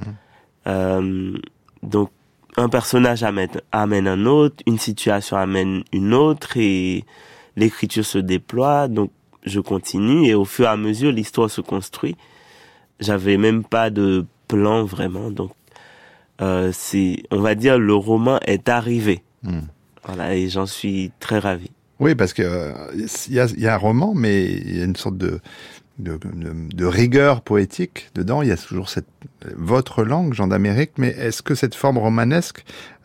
[0.66, 1.38] euh,
[1.84, 2.10] donc
[2.56, 7.04] un personnage amène, amène un autre, une situation amène une autre et
[7.56, 8.88] l'écriture se déploie.
[8.88, 9.10] Donc
[9.46, 12.16] je continue et au fur et à mesure l'histoire se construit.
[13.00, 15.52] J'avais même pas de plan vraiment, donc
[16.40, 19.22] euh, c'est, on va dire, le roman est arrivé.
[19.42, 19.60] Hmm.
[20.04, 21.70] Voilà et j'en suis très ravi.
[21.98, 22.72] Oui, parce que euh,
[23.28, 25.40] il y, a, il y a un roman, mais il y a une sorte de,
[25.98, 28.42] de, de- de rigueur poétique dedans.
[28.42, 29.06] Il y a toujours cette
[29.56, 30.92] votre langue, Jean d'Amérique.
[30.98, 32.64] Mais est-ce que cette forme romanesque,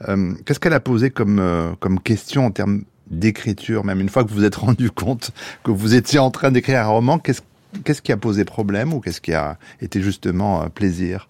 [0.10, 4.24] euh, qu'est-ce qu'elle a posé comme euh, comme question en termes d'écriture Même une fois
[4.24, 5.32] que vous vous êtes rendu compte
[5.64, 9.22] que vous étiez en train d'écrire un roman, qu'est-ce qui a posé problème ou qu'est-ce
[9.22, 11.28] qui a été justement euh, plaisir?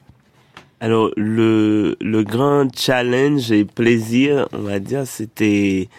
[0.79, 5.89] Alors le le grand challenge et plaisir, on va dire, c'était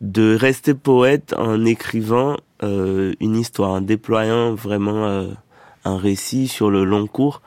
[0.00, 5.28] de rester poète en écrivant euh, une histoire, en déployant vraiment euh,
[5.84, 7.42] un récit sur le long cours,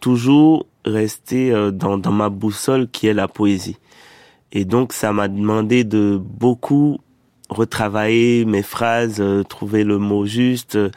[0.00, 3.78] toujours rester dans dans ma boussole qui est la poésie.
[4.52, 6.98] Et donc ça m'a demandé de beaucoup
[7.48, 10.90] retravailler mes phrases, euh, trouver le mot juste, euh,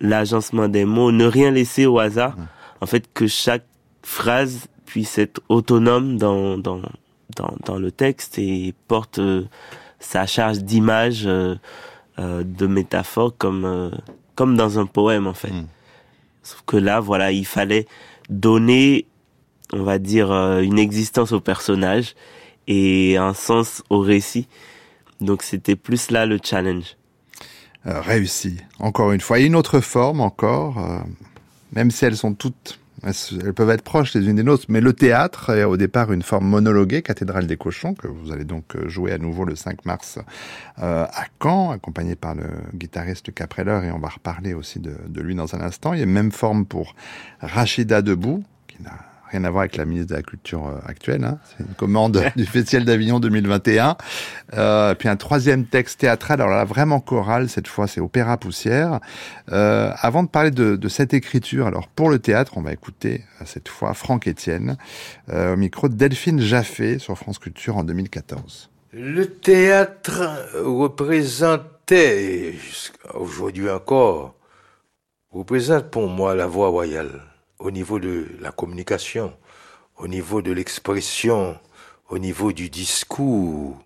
[0.00, 2.36] l'agencement des mots, ne rien laisser au hasard.
[2.80, 3.66] En fait, que chaque
[4.02, 6.80] phrase puisse être autonome dans dans
[7.36, 9.44] dans, dans le texte et porte euh,
[10.02, 11.54] sa charge d'image, euh,
[12.18, 13.90] euh, de métaphore comme euh,
[14.34, 15.52] comme dans un poème en fait.
[15.52, 15.66] Mm.
[16.42, 17.86] Sauf que là, voilà, il fallait
[18.28, 19.06] donner,
[19.72, 22.16] on va dire, une existence au personnage
[22.66, 24.48] et un sens au récit.
[25.20, 26.96] Donc c'était plus là le challenge.
[27.86, 28.58] euh, réussi.
[28.78, 30.98] Encore une fois, et une autre forme encore, euh,
[31.72, 34.92] même si elles sont toutes, elles, peuvent être proches les unes des autres, mais le
[34.92, 38.88] théâtre est au départ une forme monologuée, cathédrale des cochons, que vous allez donc euh,
[38.88, 40.20] jouer à nouveau le 5 mars
[40.76, 42.44] à Caen, accompagné par le
[42.74, 45.92] guitariste Capreller, et on va reparler aussi de, de lui dans un instant.
[45.92, 46.94] Il y a même forme pour
[47.40, 51.24] Rachida Debout, qui n'a rien à voir avec la ministre de la Culture euh, actuelle.
[51.24, 51.38] Hein.
[51.48, 53.96] C'est une commande du Festival d'Avignon 2021.
[54.54, 59.00] Euh, puis un troisième texte théâtral, alors là vraiment choral, cette fois c'est Opéra Poussière.
[59.50, 63.68] Euh, avant de parler de, cette écriture, alors pour le théâtre, on va écouter cette
[63.68, 64.76] fois Franck Etienne
[65.30, 68.70] euh, au micro de Delphine Jaffé sur France Culture en 2014.
[68.92, 70.20] Le théâtre
[70.62, 72.54] représentait,
[73.14, 74.34] aujourd'hui encore,
[75.30, 77.31] représente pour moi la voix royale
[77.62, 79.38] au niveau de la communication,
[79.96, 81.58] au niveau de l'expression,
[82.08, 83.80] au niveau du discours,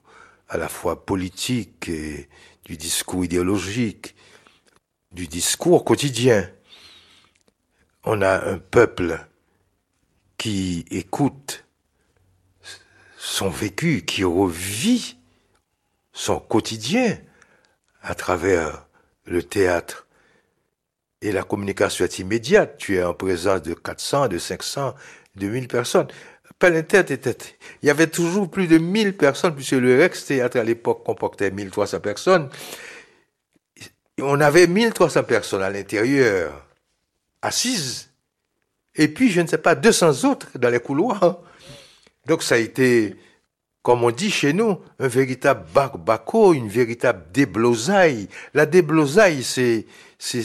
[0.49, 2.29] à la fois politique et
[2.65, 4.17] du discours idéologique,
[5.13, 6.51] du discours quotidien.
[8.05, 9.27] On a un peuple
[10.39, 11.67] qui écoute
[13.19, 15.19] son vécu, qui revit
[16.15, 17.19] son quotidien
[18.01, 18.87] à travers
[19.27, 20.06] le théâtre.
[21.27, 22.77] Et la communication est immédiate.
[22.79, 24.95] Tu es en présence de 400, de 500,
[25.35, 26.07] de 1000 personnes.
[26.63, 31.51] Il y avait toujours plus de 1000 personnes, puisque le Rex Théâtre à l'époque comportait
[31.51, 32.49] 1300 personnes.
[34.23, 36.65] On avait 1300 personnes à l'intérieur,
[37.43, 38.11] assises.
[38.95, 41.41] Et puis, je ne sais pas, 200 autres dans les couloirs.
[42.27, 43.17] Donc, ça a été,
[43.87, 45.65] comme on dit chez nous, un véritable
[46.05, 48.27] baco, une véritable déblosaille.
[48.53, 49.87] La déblosaille, c'est,
[50.19, 50.43] c'est,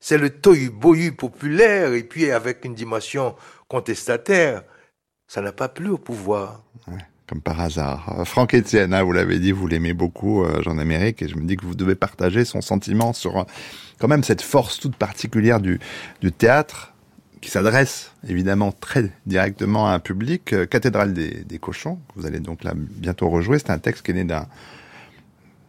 [0.00, 0.72] c'est, le tohu
[1.12, 3.36] populaire, et puis avec une dimension
[3.68, 4.64] contestataire
[5.28, 6.62] ça n'a pas plu au pouvoir.
[7.28, 8.12] comme par hasard.
[8.18, 11.44] Euh, Franck Etienne, hein, vous l'avez dit, vous l'aimez beaucoup, euh, Jean-Amérique, et je me
[11.44, 13.44] dis que vous devez partager son sentiment sur euh,
[14.00, 15.78] quand même cette force toute particulière du,
[16.20, 16.93] du théâtre
[17.44, 20.54] qui s'adresse évidemment très directement à un public.
[20.70, 24.24] Cathédrale des, cochons, vous allez donc là bientôt rejouer, c'est un texte qui est né
[24.24, 24.46] d'un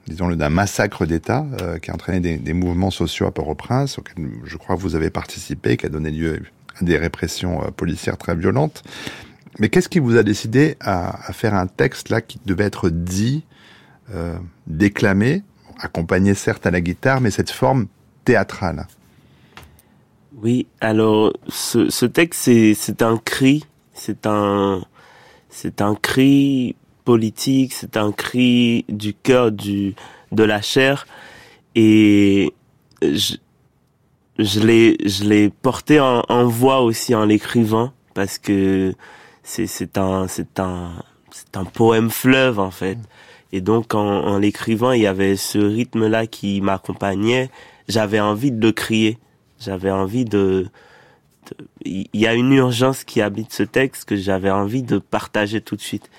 [0.07, 1.45] disons-le, d'un massacre d'État
[1.81, 5.75] qui a entraîné des, mouvements sociaux à Port-au-Prince, auquel je crois que vous avez participé,
[5.75, 6.43] qui a donné lieu
[6.79, 8.81] à des répressions policières très violentes.
[9.59, 13.43] Mais qu'est-ce qui vous a décidé à, faire un texte là qui devait être dit,
[14.13, 15.43] euh, déclamé,
[15.79, 17.87] accompagné certes à la guitare, mais cette forme
[18.23, 18.87] théâtrale?
[20.41, 24.83] Oui, alors ce, texte c'est un cri, c'est un
[25.49, 29.95] c'est un cri politique, c'est un cri du cœur, du
[30.33, 31.07] de la chair,
[31.75, 32.53] et
[33.01, 33.35] je,
[34.37, 38.93] je l'ai je l'ai porté en, en voix aussi en l'écrivant parce que
[39.43, 40.91] c'est c'est un c'est un
[41.31, 42.97] c'est un poème fleuve en fait.
[43.53, 47.49] Et donc en, en l'écrivant, il y avait ce rythme là qui m'accompagnait.
[47.87, 49.17] J'avais envie de le crier.
[49.59, 50.67] J'avais envie de,
[51.83, 55.75] il y a une urgence qui habite ce texte que j'avais envie de partager tout
[55.75, 56.09] de suite.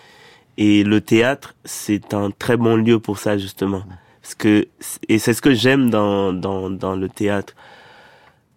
[0.58, 3.82] Et le théâtre, c'est un très bon lieu pour ça justement,
[4.22, 4.66] parce que
[5.08, 7.54] et c'est ce que j'aime dans dans dans le théâtre,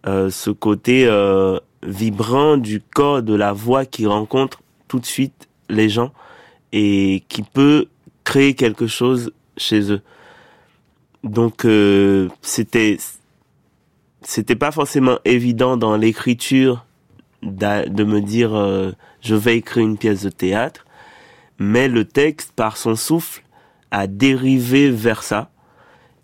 [0.06, 5.48] euh, ce côté euh, vibrant du corps, de la voix qui rencontre tout de suite
[5.68, 6.12] les gens
[6.72, 7.86] et qui peut
[8.24, 10.00] créer quelque chose chez eux.
[11.22, 12.96] Donc euh, c'était
[14.22, 16.84] c'était pas forcément évident dans l'écriture
[17.42, 20.84] de me dire euh, je vais écrire une pièce de théâtre,
[21.58, 23.42] mais le texte par son souffle
[23.90, 25.50] a dérivé vers ça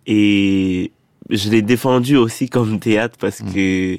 [0.07, 0.93] et
[1.31, 3.53] je l'ai défendu aussi comme théâtre parce mmh.
[3.53, 3.99] que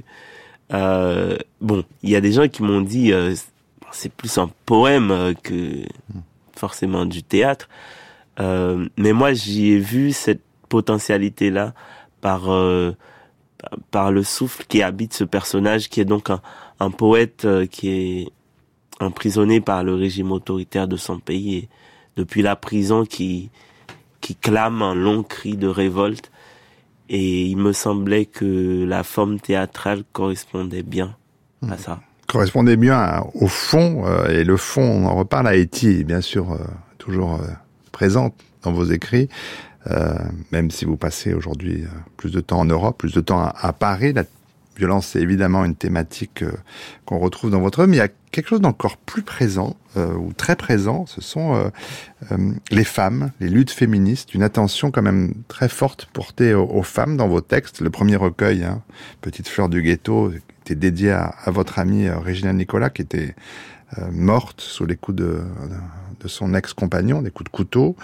[0.73, 3.33] euh, bon, il y a des gens qui m'ont dit euh,
[3.91, 5.83] c'est plus un poème euh, que
[6.55, 7.69] forcément du théâtre.
[8.39, 11.73] Euh, mais moi, j'y ai vu cette potentialité-là
[12.21, 12.91] par euh,
[13.91, 16.41] par le souffle qui habite ce personnage, qui est donc un,
[16.79, 18.31] un poète qui est
[18.99, 21.69] emprisonné par le régime autoritaire de son pays et
[22.15, 23.49] depuis la prison qui
[24.21, 26.31] qui clame un long cri de révolte
[27.09, 31.15] et il me semblait que la forme théâtrale correspondait bien
[31.63, 31.77] à hmm.
[31.77, 31.99] ça.
[32.27, 36.57] Correspondait bien au fond, euh, et le fond, on en reparle, Haïti, bien sûr, euh,
[36.97, 37.47] toujours euh,
[37.93, 39.29] présente dans vos écrits,
[40.51, 41.85] même si vous passez aujourd'hui
[42.17, 44.23] plus de temps en Europe, plus de temps à, Paris, la
[44.77, 46.51] violence, c'est évidemment une thématique euh,
[47.05, 50.13] qu'on retrouve dans votre œuvre, mais il y a quelque chose d'encore plus présent, euh,
[50.13, 52.37] ou très présent, ce sont euh,
[52.71, 57.27] les femmes, les luttes féministes, une attention quand même très forte portée aux, femmes dans
[57.27, 57.81] vos textes.
[57.81, 58.81] Le premier recueil, hein,
[59.21, 60.31] Petite fleur du ghetto,
[60.61, 63.35] était dédié à, votre amie Régina Nicolas, qui était
[64.11, 65.41] morte sous les coups de,
[66.21, 67.95] de son ex-compagnon, des coups de couteau.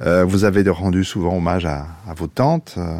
[0.00, 2.98] Euh, vous avez rendu souvent hommage à, vos tantes, euh,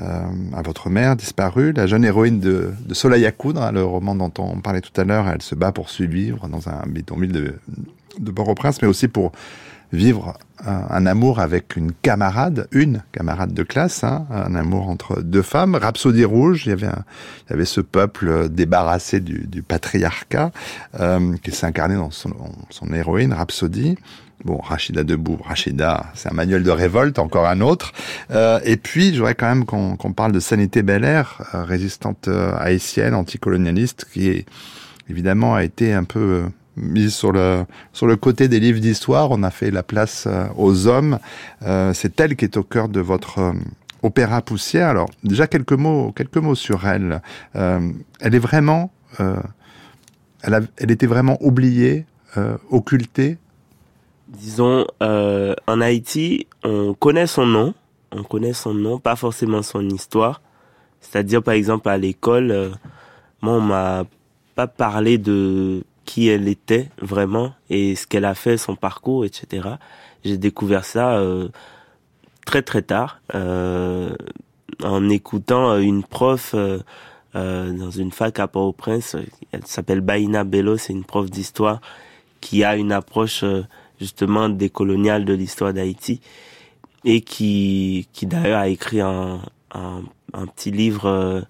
[0.00, 0.22] euh,
[0.54, 4.32] à votre mère disparue, la jeune héroïne de, de Soleil à coudre, le roman dont
[4.38, 5.28] on parlait tout à l'heure.
[5.28, 7.54] Elle se bat pour survivre dans un bidonville de,
[8.18, 9.32] de Port-au-Prince, mais aussi pour
[9.92, 15.42] vivre un, amour avec une camarade, une camarade de classe, hein, un amour entre deux
[15.42, 15.74] femmes.
[15.76, 17.04] Rhapsodie rouge, il y avait, un,
[17.46, 20.50] il y avait ce peuple débarrassé du, du patriarcat
[21.00, 22.32] euh, qui s'est incarné dans son,
[22.70, 23.96] son héroïne, Rhapsodie.
[24.44, 27.92] Bon, Rachida debout, Rachida, c'est un manuel de révolte, encore un autre.
[28.30, 32.28] Euh, et puis, je voudrais quand même qu'on parle de Sanité Bel Air, euh, résistante
[32.28, 34.46] euh, haïtienne, anticolonialiste, qui
[35.10, 36.44] évidemment a été un peu
[36.78, 39.30] mise sur le sur le côté des livres d'histoire.
[39.30, 41.18] On a fait la place euh, aux hommes.
[41.62, 43.52] Euh, c'est elle qui est au cœur de votre euh,
[44.02, 44.88] opéra Poussière.
[44.88, 47.20] Alors déjà quelques mots quelques mots sur elle.
[47.54, 52.06] elle est vraiment elle, elle était vraiment oubliée,
[52.70, 53.38] occultée.
[54.28, 57.74] Disons en Haïti, on connaît son nom,
[58.12, 60.42] on connaît son nom, pas forcément son histoire.
[61.00, 62.72] C'est-à-dire, par exemple, à l'école,
[63.40, 64.04] moi, on m'a
[64.58, 69.68] pas parlé de qui elle était vraiment et ce qu'elle a fait, son parcours, etc.
[70.24, 71.50] J'ai découvert ça euh,
[72.46, 74.16] très très tard euh,
[74.82, 76.54] en écoutant une prof
[77.34, 79.16] dans une fac à Port-au-Prince.
[79.52, 81.80] Elle s'appelle Baina Bello, c'est une prof d'histoire
[82.40, 83.44] qui a une approche
[84.00, 86.22] justement décoloniale de l'histoire d'Haïti
[87.04, 89.40] et qui, qui d'ailleurs a écrit un,
[89.74, 91.40] un, petit livre euh,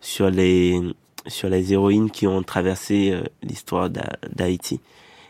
[0.00, 0.80] sur les
[1.28, 4.80] sur les héroïnes qui ont traversé euh, l'histoire d'Haïti.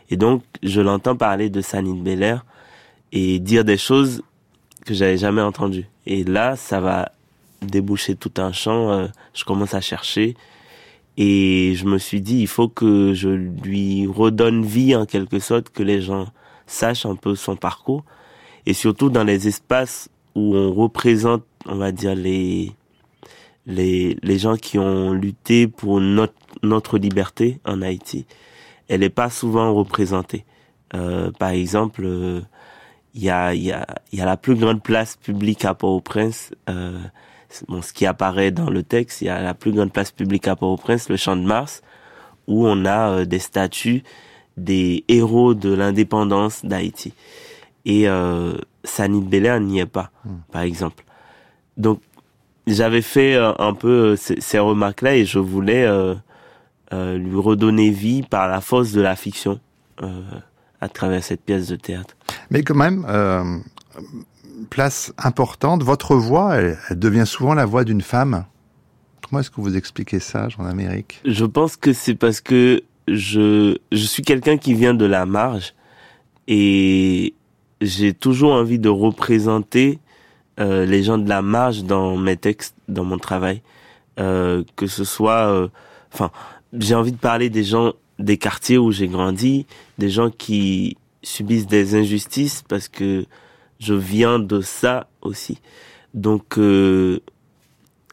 [0.09, 2.45] Et donc, je l'entends parler de Sanine Belair
[3.11, 4.23] et dire des choses
[4.85, 5.87] que j'avais jamais entendues.
[6.05, 7.11] Et là, ça va
[7.61, 8.91] déboucher tout un champ.
[8.91, 10.35] Euh, je commence à chercher
[11.17, 15.69] et je me suis dit, il faut que je lui redonne vie en quelque sorte,
[15.69, 16.27] que les gens
[16.65, 18.05] sachent un peu son parcours
[18.65, 22.71] et surtout dans les espaces où on représente, on va dire, les,
[23.65, 26.33] les, les gens qui ont lutté pour notre,
[26.63, 28.25] notre liberté en Haïti.
[28.87, 30.45] Elle n'est pas souvent représentée.
[30.95, 32.41] Euh, par exemple, euh,
[33.13, 36.51] il y, a, y, a, y a la plus grande place publique à Port-au-Prince.
[36.69, 36.99] Euh,
[37.67, 40.47] bon, ce qui apparaît dans le texte, il y a la plus grande place publique
[40.47, 41.81] à Port-au-Prince, le Champ de Mars,
[42.47, 44.03] où on a euh, des statues
[44.57, 47.13] des héros de l'indépendance d'Haïti
[47.85, 48.53] et euh,
[48.83, 50.37] Sanit Belair n'y est pas, hmm.
[50.51, 51.03] par exemple.
[51.77, 52.01] Donc,
[52.73, 56.15] j'avais fait euh, un peu euh, ces, remarques-là et je voulais euh,
[56.91, 59.59] lui redonner vie par la force de la fiction
[60.79, 62.15] à travers cette pièce de théâtre.
[62.49, 63.05] Mais quand même,
[64.69, 68.45] place importante, votre voix, elle, elle devient souvent la voix d'une femme.
[69.21, 73.75] Comment est-ce que vous expliquez ça, en Amérique Je pense que c'est parce que je,
[73.91, 75.73] je suis quelqu'un qui vient de la marge
[76.47, 77.33] et
[77.81, 79.99] j'ai toujours envie de représenter
[80.59, 83.61] euh, les gens de la marge dans mes textes, dans mon travail.
[84.19, 85.69] Euh, que ce soit, euh,
[86.13, 86.29] enfin,
[86.73, 89.65] j'ai envie de parler des gens des quartiers où j'ai grandi,
[89.97, 93.25] des gens qui subissent des injustices parce que
[93.79, 95.61] je viens de ça aussi.
[96.13, 97.19] Donc, euh,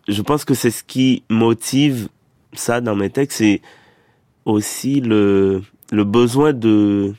[0.07, 2.09] je pense que c'est ce qui motive
[2.53, 3.61] ça dans mes textes, c'est
[4.45, 7.15] aussi le le besoin de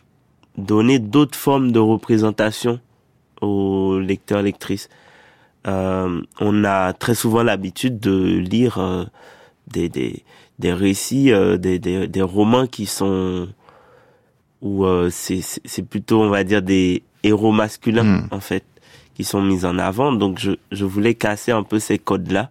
[0.58, 2.80] donner d'autres formes de représentation
[3.42, 4.90] aux lecteurs lectrices.
[5.68, 9.04] Euh, on a très souvent l'habitude de lire euh,
[9.68, 10.24] des, des,
[10.60, 13.50] des récits, euh, des, des, des, romans qui sont
[14.62, 18.28] où c'est plutôt on va dire des héros masculins mm.
[18.32, 18.64] en fait
[19.14, 20.14] qui sont mis en avant.
[20.14, 22.50] Donc je je voulais casser un peu ces codes là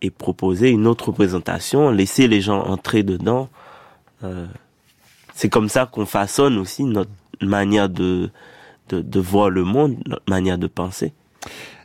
[0.00, 3.48] et proposer une autre représentation, laisser les gens entrer dedans.
[5.34, 8.30] C'est comme ça qu'on façonne aussi notre manière de,
[8.88, 11.14] de, de, voir le monde, notre manière de penser.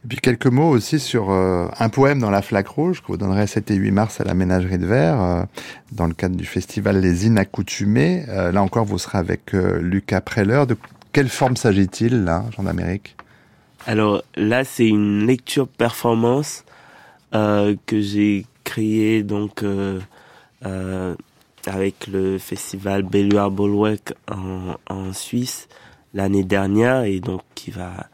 [0.05, 3.17] Et puis quelques mots aussi sur euh, un poème dans la flaque rouge que vous
[3.17, 5.43] donnerez 7 et 8 mars à la Ménagerie de Verre euh,
[5.93, 8.23] dans le cadre du festival Les Inaccoutumés.
[8.29, 10.65] Euh, là encore, vous serez avec Lucas Preller.
[10.67, 10.77] De
[11.11, 13.15] quelle forme s'agit-il là, Jean d'Amérique
[13.87, 16.63] Alors là, c'est une lecture performance
[17.31, 19.63] que j'ai créée donc
[20.61, 25.67] avec le festival Belluard Bolwek en, en Suisse
[26.13, 28.07] l'année dernière et donc qui va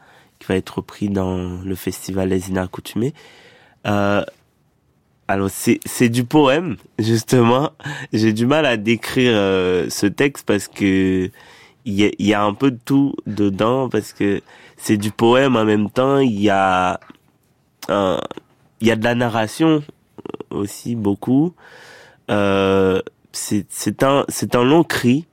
[0.46, 3.14] va être repris dans le festival Les Inaccoutumés.
[3.86, 4.24] Euh,
[5.28, 7.70] alors c'est du poème justement.
[8.12, 11.30] J'ai du mal à décrire euh, ce texte parce que
[11.84, 14.40] il y a, un peu de tout dedans parce que
[14.76, 16.18] c'est du poème en même temps.
[16.18, 17.00] Il y a
[17.88, 19.82] il y a de la narration
[20.50, 21.54] aussi beaucoup.
[22.30, 23.00] Euh,
[23.32, 25.26] c'est un c'est un long cri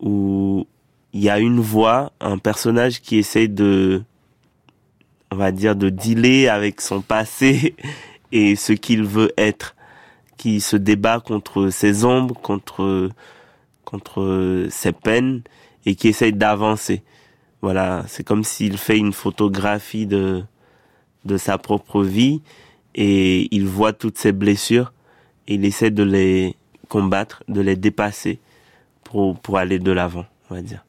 [0.00, 0.66] où
[1.12, 4.02] il y a une voix, un personnage qui essaye de
[5.32, 7.74] on va dire de dealer avec son passé
[8.32, 9.76] et ce qu'il veut être,
[10.36, 13.10] qui se débat contre ses ombres, contre
[13.84, 15.42] contre ses peines
[15.86, 17.02] et qui essaye d'avancer.
[17.62, 20.42] Voilà, c'est comme s'il fait une photographie de
[21.24, 22.40] de sa propre vie
[22.94, 24.92] et il voit toutes ses blessures
[25.50, 26.56] il essaie de les
[26.88, 28.38] combattre, de les dépasser
[29.04, 30.84] pour, pour aller de l'avant, on va dire.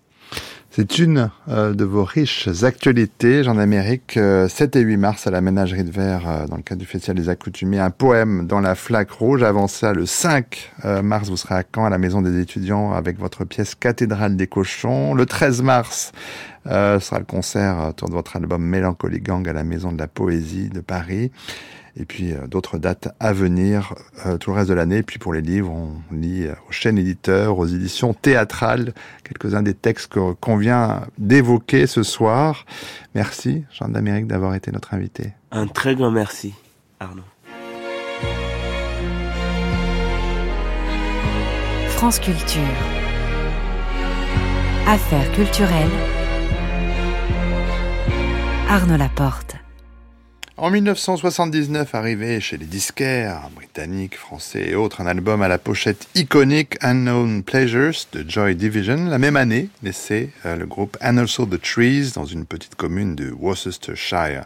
[0.74, 5.32] C'est une euh, de vos riches actualités, Jean d'Amérique, euh, 7 et 8 mars à
[5.32, 8.62] la Ménagerie de Verre, euh, dans le cadre du Festival des Accoutumés, un poème dans
[8.62, 9.44] la flaque rouge.
[9.44, 12.94] Avant ça, le 5 euh, mars, vous serez à Caen, à la Maison des étudiants,
[12.94, 15.14] avec votre pièce Cathédrale des cochons.
[15.14, 16.14] Le 13 mars,
[16.64, 20.70] sera le concert autour de votre album Mélancolie Gang à la Maison de la Poésie
[20.70, 21.32] de Paris.
[21.98, 23.94] Et puis euh, d'autres dates à venir
[24.26, 24.98] euh, tout le reste de l'année.
[24.98, 29.64] Et puis pour les livres, on lit euh, aux chaînes éditeurs, aux éditions théâtrales, quelques-uns
[29.64, 32.66] des textes qu'on vient d'évoquer ce soir.
[33.16, 35.34] Merci, Jean d'Amérique, d'avoir été notre invité.
[35.52, 36.54] Un très grand merci,
[37.00, 37.24] Arnaud.
[41.90, 42.62] France Culture.
[44.88, 45.90] Affaires culturelles.
[48.68, 49.56] Arnaud Laporte.
[50.62, 56.08] En 1979, arrivé chez les disquaires britanniques, français et autres, un album à la pochette
[56.14, 59.06] iconique Unknown Pleasures de Joy Division.
[59.06, 63.16] La même année, naissait euh, le groupe And Also the Trees dans une petite commune
[63.16, 64.44] de Worcestershire.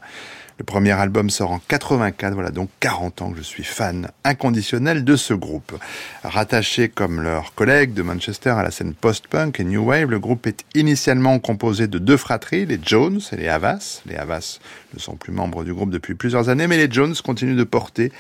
[0.58, 5.03] Le premier album sort en 84, voilà donc 40 ans que je suis fan inconditionnel
[5.03, 5.78] de ce groupe.
[6.24, 10.47] Rattaché comme leurs collègues de Manchester à la scène post-punk et new wave, le groupe
[10.47, 14.01] est initialement composé de deux fratries, les Jones et les Havas.
[14.06, 14.60] Les Havas
[14.93, 18.14] ne sont plus membres du groupe depuis plusieurs années, mais les Jones continuent de porter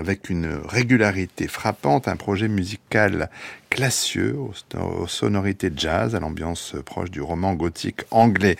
[0.00, 3.28] avec une régularité frappante, un projet musical
[3.68, 8.56] classieux, aux, sonorités jazz, à l'ambiance proche du roman gothique anglais.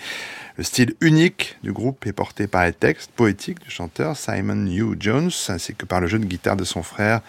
[0.59, 4.97] Le style unique du groupe est porté par les textes poétiques du chanteur Simon Hugh
[5.01, 7.22] Jones, ainsi que par le jeu de guitare de son frère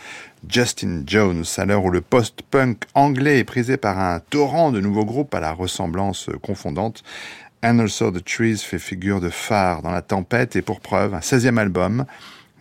[0.47, 5.05] Justin Jones, à l'heure où le post-punk anglais est prisé par un torrent de nouveaux
[5.05, 7.01] groupes à la ressemblance confondante.
[7.63, 11.19] And Also the Trees fait figure de phare dans la tempête et pour preuve, un
[11.19, 12.05] 16e album,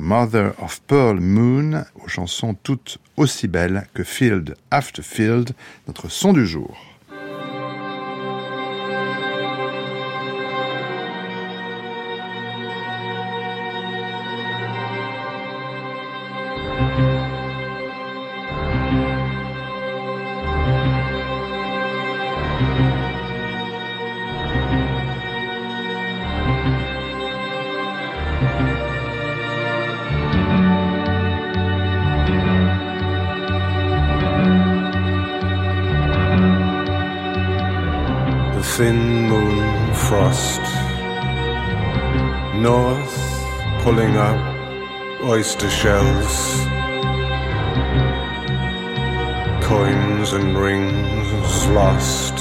[0.01, 5.53] Mother of Pearl Moon, aux chansons toutes aussi belles que Field After Field,
[5.87, 6.90] notre son du jour.
[38.81, 40.63] Thin moon frost.
[42.55, 43.17] North
[43.83, 44.41] pulling up
[45.23, 46.37] oyster shells.
[49.69, 52.37] Coins and rings lost.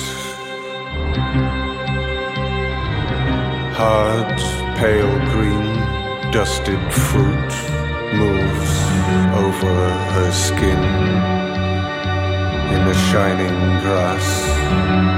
[3.81, 4.37] Hard,
[4.77, 5.69] pale green,
[6.31, 7.51] dusted fruit
[8.21, 8.73] moves
[9.43, 9.75] over
[10.15, 10.83] her skin
[12.73, 15.09] in the shining grass.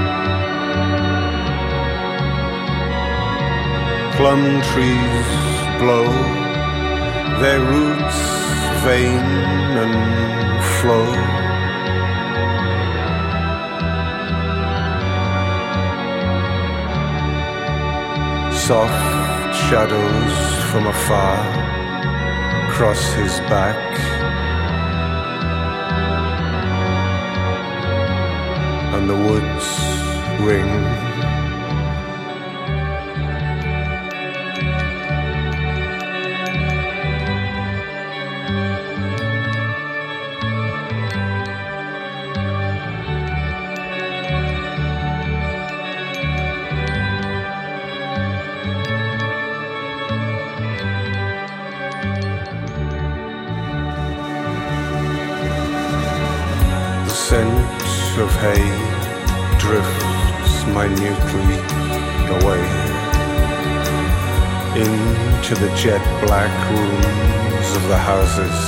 [4.16, 5.28] Plum trees
[5.80, 6.06] blow,
[7.40, 8.18] their roots
[8.84, 9.24] vein
[9.82, 9.94] and
[10.80, 11.08] flow.
[18.52, 20.34] Soft shadows
[20.70, 21.62] from afar
[22.72, 23.82] cross his back.
[28.94, 29.66] And the woods
[30.40, 31.11] ring
[65.42, 68.58] into the jet black rooms of the houses.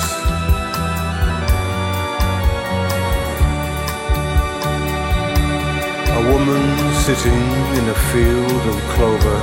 [6.11, 7.45] A woman sitting
[7.79, 9.39] in a field of clover,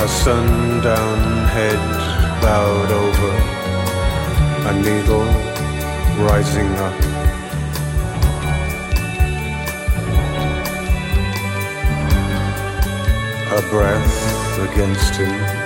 [0.00, 1.82] her sundown head
[2.40, 3.32] bowed over,
[4.70, 5.26] a needle
[6.24, 6.94] rising up
[13.50, 15.57] her breath against him.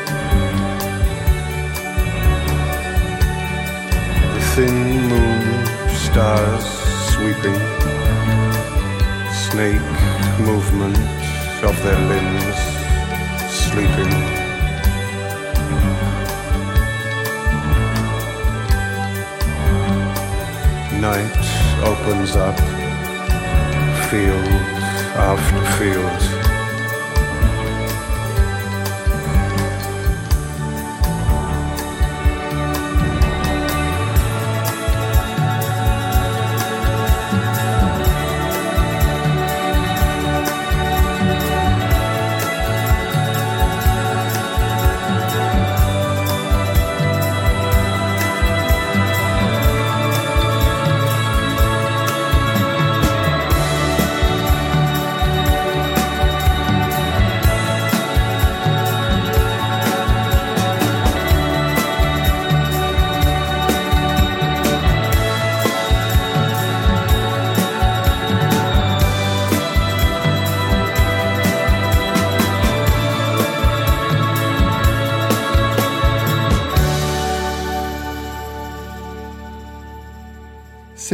[4.55, 6.65] Thin moon stars
[7.11, 7.59] sweeping,
[9.33, 9.81] snake
[10.41, 10.99] movement
[11.65, 12.59] of their limbs
[13.49, 14.13] sleeping.
[21.01, 21.45] Night
[21.87, 22.59] opens up,
[24.11, 24.49] field
[25.17, 26.41] after field.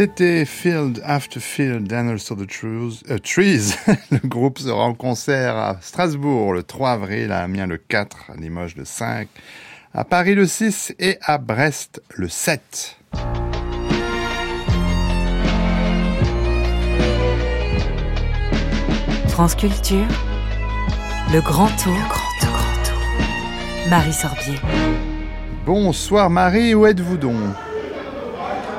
[0.00, 3.02] C'était Field After Field, Daniel Saw the Trees.
[3.10, 3.74] Euh, trees.
[4.12, 8.36] le groupe sera en concert à Strasbourg le 3 avril, à Amiens le 4, à
[8.36, 9.26] Limoges le 5,
[9.92, 12.96] à Paris le 6 et à Brest le 7.
[19.30, 20.06] France Culture,
[21.32, 23.90] le grand tour, le grand tour, grand tour.
[23.90, 24.60] Marie Sorbier.
[25.66, 27.67] Bonsoir Marie, où êtes-vous donc?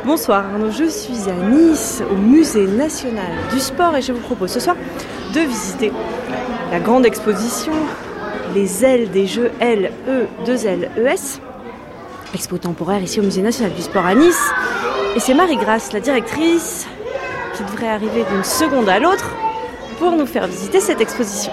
[0.05, 4.51] Bonsoir Arnaud, je suis à Nice, au Musée national du sport et je vous propose
[4.51, 4.77] ce soir
[5.33, 5.91] de visiter
[6.71, 7.73] la grande exposition
[8.55, 11.41] Les ailes des jeux L, E, 2 L, E, S.
[12.33, 14.41] Expo temporaire ici au Musée national du sport à Nice.
[15.15, 16.87] Et c'est Marie Grasse, la directrice,
[17.55, 19.29] qui devrait arriver d'une seconde à l'autre
[19.99, 21.51] pour nous faire visiter cette exposition.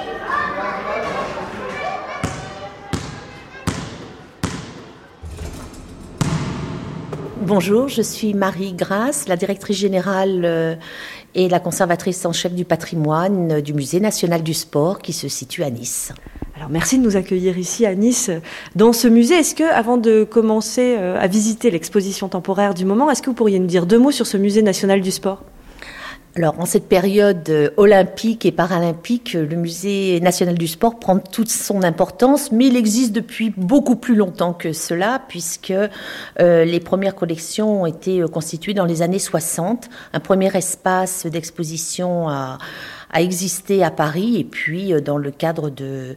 [7.46, 10.74] Bonjour, je suis Marie Grasse, la directrice générale euh,
[11.36, 15.62] et la conservatrice en chef du patrimoine du Musée national du sport qui se situe
[15.62, 16.12] à Nice.
[16.56, 18.32] Alors merci de nous accueillir ici à Nice
[18.74, 19.36] dans ce musée.
[19.36, 23.36] Est-ce que avant de commencer euh, à visiter l'exposition temporaire du moment, est-ce que vous
[23.36, 25.44] pourriez nous dire deux mots sur ce musée national du sport?
[26.36, 31.18] Alors, en cette période euh, olympique et paralympique, euh, le Musée national du sport prend
[31.18, 36.78] toute son importance, mais il existe depuis beaucoup plus longtemps que cela, puisque euh, les
[36.78, 39.88] premières collections ont été constituées dans les années 60.
[40.12, 42.58] Un premier espace d'exposition a,
[43.12, 46.16] a existé à Paris, et puis dans le cadre de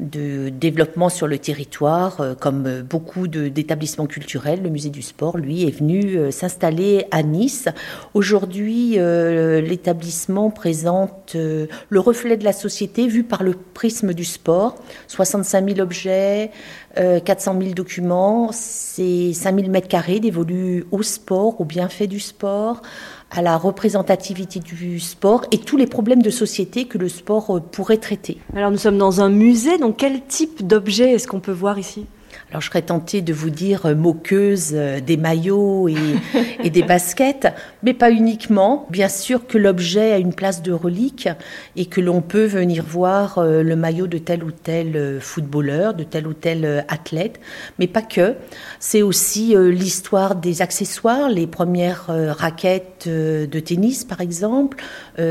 [0.00, 4.62] développement sur le territoire, euh, comme beaucoup d'établissements culturels.
[4.62, 7.68] Le musée du sport, lui, est venu euh, s'installer à Nice.
[8.14, 14.76] Aujourd'hui, euh, l'établissement présente le reflet de la société vu par le prisme du sport.
[15.08, 16.50] 65 000 objets,
[16.96, 22.82] 400 000 documents, c'est 5 000 mètres carrés dévolus au sport, au bienfait du sport,
[23.30, 27.60] à la représentativité du sport et tous les problèmes de société que le sport euh,
[27.60, 28.38] pourrait traiter.
[28.56, 32.06] Alors nous sommes dans un musée, donc quel type d'objet est-ce qu'on peut voir ici?
[32.50, 35.88] Alors je serais tentée de vous dire euh, moqueuse euh, des maillots
[36.64, 37.48] et, des baskets,
[37.82, 38.86] mais pas uniquement.
[38.88, 41.28] Bien sûr que l'objet a une place de relique
[41.76, 46.04] et que l'on peut venir voir euh, le maillot de tel ou tel footballeur, de
[46.04, 47.38] tel ou tel athlète,
[47.78, 48.34] mais pas que.
[48.80, 54.82] C'est aussi l'histoire des accessoires, les premières raquettes de tennis par exemple.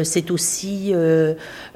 [0.04, 0.94] C'est aussi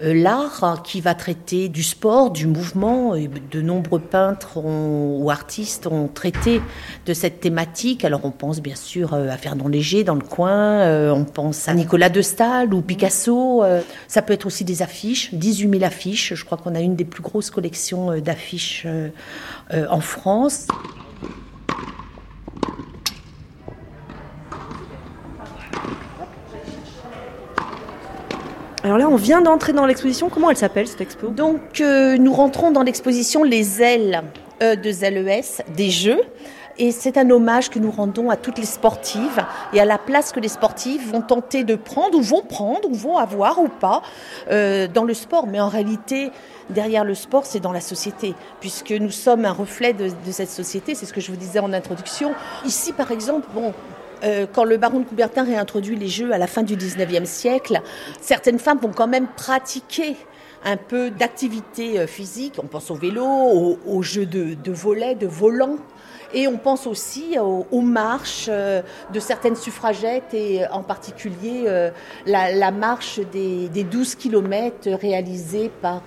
[0.02, 3.16] l'art qui va traiter du sport, du mouvement.
[3.16, 6.62] De nombreux peintres ont, artistes ont traité
[7.06, 8.06] de cette thématique.
[8.06, 11.68] Alors on pense bien sûr euh, à Fernand Léger dans le coin, euh, on pense
[11.68, 13.64] à Nicolas de Stahl ou Picasso.
[13.64, 16.34] Euh, ça peut être aussi des affiches, 18 000 affiches.
[16.36, 18.86] Je crois qu'on a une des plus grosses collections d'affiches
[19.72, 20.68] en France.
[28.84, 30.30] Alors là, on vient d'entrer dans l'exposition.
[30.30, 31.28] Comment elle s'appelle cette expo?
[31.28, 34.24] Donc, nous rentrons dans l'exposition Les ailes
[34.62, 36.22] E de ZLES des Jeux.
[36.78, 39.44] Et c'est un hommage que nous rendons à toutes les sportives
[39.74, 42.94] et à la place que les sportives vont tenter de prendre ou vont prendre ou
[42.94, 44.02] vont avoir ou pas
[44.50, 45.48] euh, dans le sport.
[45.48, 46.32] Mais en réalité,
[46.70, 50.96] derrière le sport, c'est dans la société, puisque nous sommes un reflet de, cette société.
[50.96, 52.34] C'est ce que je vous disais en introduction.
[52.66, 53.74] Ici, par exemple, bon,
[54.24, 57.82] euh, quand le baron de Coubertin réintroduit les Jeux à la fin du 19e siècle,
[58.22, 60.16] certaines femmes vont quand même pratiquer
[60.64, 62.56] un peu d'activité euh, physique.
[62.64, 65.78] On pense au vélo, aux, jeux de, de volet, de volant.
[66.34, 68.82] Et on pense aussi aux, marches euh,
[69.14, 71.66] de certaines suffragettes et euh, en particulier
[72.26, 76.04] la, marche des, 12 kilomètres réalisée par,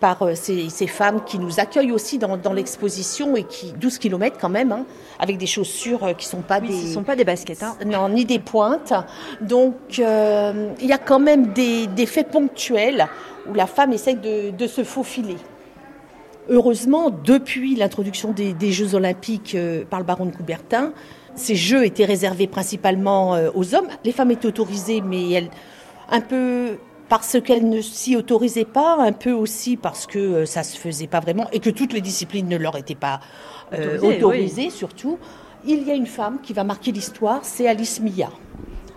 [0.00, 4.72] par ces, femmes qui nous accueillent aussi dans, l'exposition et qui 12 kilomètres quand même,
[4.72, 4.84] hein,
[5.18, 7.76] avec des chaussures qui sont pas des sont pas des baskets, hein.
[7.84, 8.92] non ni des pointes.
[9.40, 13.08] Donc il y a quand même des, des faits ponctuels
[13.48, 15.36] où la femme essaie de, se faufiler.
[16.48, 20.92] Heureusement, depuis l'introduction des, Jeux olympiques euh, par le baron de Coubertin,
[21.34, 23.88] ces Jeux étaient réservés principalement euh, aux hommes.
[24.04, 25.50] Les femmes étaient autorisées, mais elles,
[26.10, 26.76] un peu
[27.08, 31.06] parce qu'elles ne s'y autorisaient pas, un peu aussi parce que euh, ça se faisait
[31.06, 33.20] pas vraiment et que toutes les disciplines ne leur étaient pas
[34.02, 35.18] autorisées, surtout.
[35.66, 38.28] Il y a une femme qui va marquer l'histoire, c'est Alice Mia.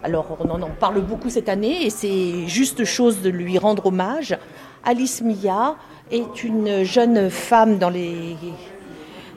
[0.07, 4.37] Alors on en parle beaucoup cette année et c'est juste chose de lui rendre hommage.
[4.85, 5.75] Alice Mia
[6.11, 8.37] est une jeune femme dans les,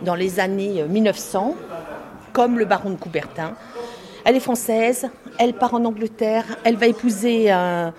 [0.03, 1.57] dans les années 1900,
[2.33, 3.57] comme le baron de Coubertin.
[4.25, 5.09] Elle est française,
[5.41, 7.93] elle part en Angleterre, elle va épouser un,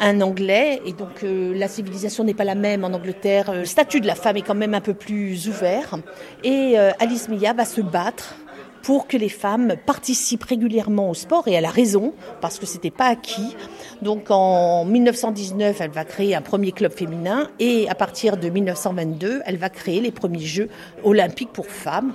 [0.00, 3.52] Anglais, et donc euh, la civilisation n'est pas la même en Angleterre.
[3.52, 5.96] Le statut de la femme est quand même un peu plus ouvert.
[6.42, 8.34] Et euh, Alice Mia va se battre
[8.84, 12.90] pour que les femmes participent régulièrement au sport et elle a raison parce que c'était
[12.90, 13.56] pas acquis.
[14.02, 19.40] Donc en 1919, elle va créer un premier club féminin et à partir de 1922,
[19.46, 20.68] elle va créer les premiers Jeux
[21.02, 22.12] olympiques pour femmes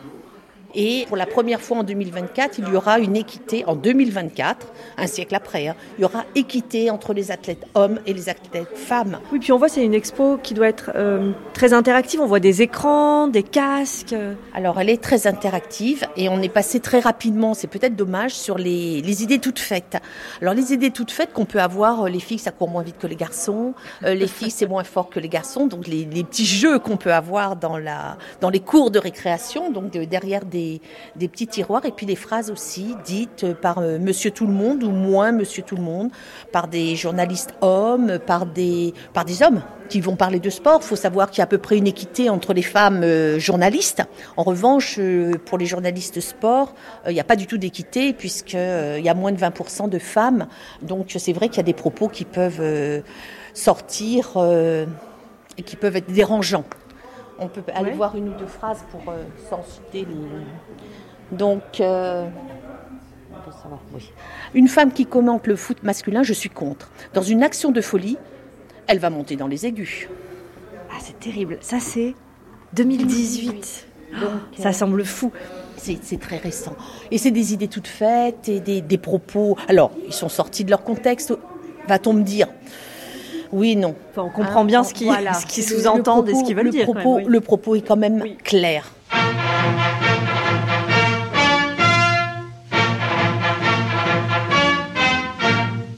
[0.75, 4.67] et pour la première fois en 2024, il y aura une équité en 2024,
[4.97, 5.67] un siècle après.
[5.67, 9.19] Hein, il y aura équité entre les athlètes hommes et les athlètes femmes.
[9.31, 12.21] Oui, puis on voit c'est une expo qui doit être euh, très interactive.
[12.21, 14.15] On voit des écrans, des casques.
[14.53, 17.53] Alors elle est très interactive et on est passé très rapidement.
[17.55, 19.97] C'est peut-être dommage sur les, les, idées toutes faites.
[20.41, 22.97] Alors les idées toutes faites qu'on peut avoir, euh, les filles ça court moins vite
[22.99, 25.65] que les garçons, euh, les filles c'est moins fort que les garçons.
[25.65, 29.71] Donc les, les petits jeux qu'on peut avoir dans la dans les cours de récréation,
[29.71, 30.58] donc de, derrière des
[31.15, 34.83] des, petits tiroirs et puis des phrases aussi dites par euh, Monsieur Tout le Monde
[34.83, 36.09] ou moins Monsieur Tout le Monde,
[36.51, 40.79] par des journalistes hommes, par des, par des hommes qui vont parler de sport.
[40.83, 43.39] Il faut savoir qu'il y a à peu près une équité entre les femmes euh,
[43.39, 44.03] journalistes.
[44.37, 46.75] En revanche, euh, pour les journalistes sport,
[47.07, 50.47] il n'y a pas du tout d'équité puisqu'il y a moins de 20% de femmes.
[50.81, 53.03] Donc c'est vrai qu'il y a des propos qui peuvent
[53.53, 54.37] sortir
[55.57, 56.65] et qui peuvent être dérangeants.
[57.39, 60.05] On peut aller voir une ou deux phrases pour euh, s'en citer.
[61.31, 62.27] Donc, euh,
[64.53, 66.91] une femme qui commente le foot masculin, je suis contre.
[67.13, 68.17] Dans une action de folie,
[68.87, 70.07] elle va monter dans les aigus.
[70.91, 71.57] Ah, c'est terrible.
[71.61, 72.15] Ça, c'est
[72.73, 73.87] 2018.
[74.19, 75.31] Donc, ça euh, semble fou.
[75.77, 76.75] C'est très récent.
[77.09, 79.55] Et c'est des idées toutes faites et des, des propos.
[79.69, 81.33] Alors, ils sont sortis de leur contexte.
[81.87, 82.47] Va-t-on me dire?
[83.51, 83.95] Oui, non.
[84.17, 85.09] on comprend bien ce qui,
[85.47, 86.85] qui sous-entendent et ce qu'ils veulent dire.
[86.85, 88.85] Propos, Le propos est quand même clair.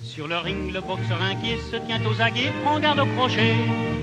[0.03, 3.55] Sur le ring, le boxeur inquiet se tient aux aguets, prend garde au crochet.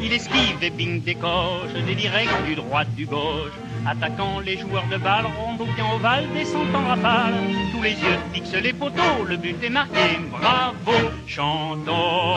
[0.03, 3.53] Il esquive des pings, des coches, des directs du droit, du gauche.
[3.91, 6.27] Attaquant les joueurs de balle, ronde au pied ovale,
[6.75, 7.33] en rafale.
[7.73, 10.19] Tous les yeux fixent les poteaux, le but est marqué.
[10.31, 10.93] Bravo,
[11.27, 12.37] chantons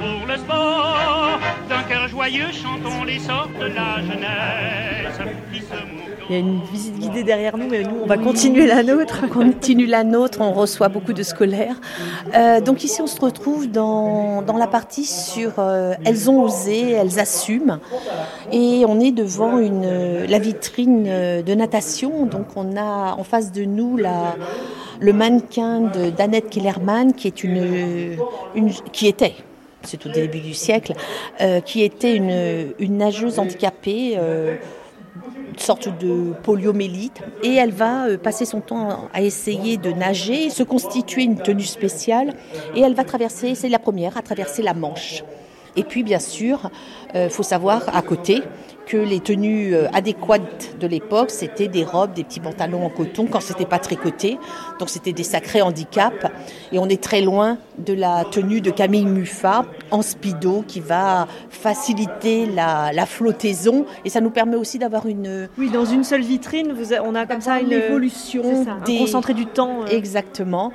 [0.00, 1.38] pour le sport.
[1.68, 5.20] D'un cœur joyeux, chantons les sorts de la jeunesse
[5.52, 8.66] qui se il y a une visite guidée derrière nous, mais nous, on va continuer
[8.66, 9.20] la nôtre.
[9.24, 11.76] On continue la nôtre, on reçoit beaucoup de scolaires.
[12.34, 16.90] Euh, donc ici, on se retrouve dans, dans la partie sur euh, Elles ont osé,
[16.92, 17.78] elles assument.
[18.52, 22.26] Et on est devant une, la vitrine de natation.
[22.26, 24.36] Donc on a en face de nous la,
[25.00, 28.16] le mannequin d'Annette Kellerman, qui, est une,
[28.54, 29.34] une, qui était
[29.82, 30.94] c'est au début du siècle,
[31.40, 34.14] euh, qui était une, une nageuse handicapée.
[34.16, 34.56] Euh,
[35.60, 40.62] sorte de poliomélite et elle va euh, passer son temps à essayer de nager, se
[40.62, 42.34] constituer une tenue spéciale
[42.74, 45.22] et elle va traverser, c'est la première, à traverser la Manche.
[45.76, 46.70] Et puis bien sûr,
[47.14, 48.42] il euh, faut savoir à côté
[48.86, 53.26] que les tenues euh, adéquates de l'époque, c'était des robes, des petits pantalons en coton
[53.26, 54.38] quand c'était pas tricoté.
[54.78, 56.26] Donc c'était des sacrés handicaps.
[56.72, 61.26] Et on est très loin de la tenue de Camille Muffat en speedo qui va
[61.50, 63.86] faciliter la, flottaison.
[64.04, 65.48] Et ça nous permet aussi d'avoir une...
[65.58, 68.64] Oui, dans une seule vitrine, vous on a comme ça une évolution.
[68.84, 68.98] des...
[68.98, 69.82] concentré du temps.
[69.82, 69.86] Euh.
[69.90, 70.72] Exactement.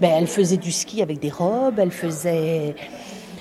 [0.00, 2.74] Ben, elle faisait du ski avec des robes, elle faisait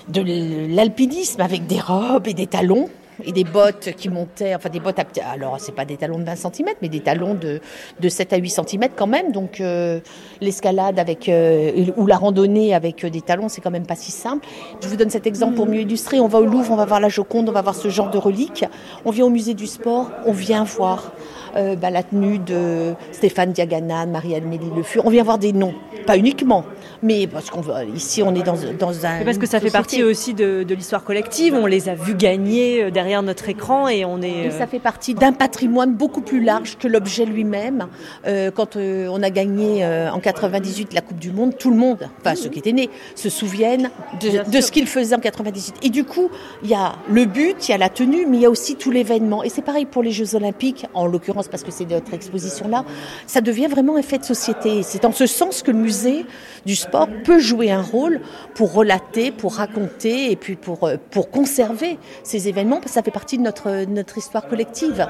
[0.10, 2.90] de l'alpinisme avec des robes et des talons
[3.24, 6.24] et des bottes qui montaient, enfin des bottes, à, alors c'est pas des talons de
[6.24, 7.60] 20 cm, mais des talons de,
[8.00, 9.32] de 7 à 8 cm quand même.
[9.32, 10.00] Donc euh,
[10.42, 14.12] l'escalade avec euh, ou la randonnée avec euh, des talons, c'est quand même pas si
[14.12, 14.48] simple.
[14.82, 16.20] Je vous donne cet exemple pour mieux illustrer.
[16.20, 18.18] On va au Louvre, on va voir la Joconde, on va voir ce genre de
[18.18, 18.66] reliques.
[19.06, 21.12] On vient au musée du sport, on vient voir
[21.56, 25.06] bah, la tenue de Stéphane Diagana, Marie-Amélie Le Fur.
[25.06, 25.74] On vient voir des noms,
[26.06, 26.64] pas uniquement,
[27.04, 27.62] mais parce qu'on
[27.94, 29.24] ici on est dans, dans un.
[29.24, 31.54] parce que ça fait partie aussi de, de l'histoire collective.
[31.54, 34.48] On les a vus gagner derrière notre écran et on est.
[34.48, 37.88] Et ça fait partie d'un patrimoine beaucoup plus large que l'objet lui-même.
[38.26, 41.76] Euh, quand euh, on a gagné euh, en 98 la Coupe du Monde, tout le
[41.76, 43.90] monde, enfin ceux qui étaient nés, se souviennent
[44.22, 45.76] de, de ce qu'il faisait en 98.
[45.84, 46.30] Et du coup,
[46.64, 48.76] il y a le but, il y a la tenue, mais il y a aussi
[48.76, 49.44] tout l'événement.
[49.44, 52.84] Et c'est pareil pour les Jeux Olympiques, en l'occurrence parce que c'est notre exposition là,
[53.26, 54.84] ça devient vraiment un fait de société.
[54.84, 56.26] C'est en ce sens que le musée
[56.66, 56.87] du sport
[57.24, 58.22] peut jouer un rôle
[58.56, 62.78] pour relater, pour raconter et puis pour, pour conserver ces événements.
[62.78, 65.08] Parce que ça fait partie de notre, notre histoire collective.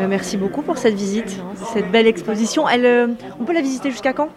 [0.00, 1.40] Euh, merci beaucoup pour cette visite,
[1.72, 2.68] cette belle exposition.
[2.68, 3.08] Elle, euh,
[3.40, 4.28] on peut la visiter jusqu'à quand?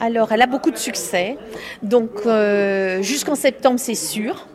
[0.00, 1.38] Alors, elle a beaucoup de succès.
[1.82, 4.46] Donc, euh, jusqu'en septembre, c'est sûr.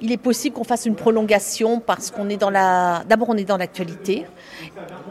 [0.00, 3.02] Il est possible qu'on fasse une prolongation parce qu'on est dans la.
[3.08, 4.26] D'abord, on est dans l'actualité,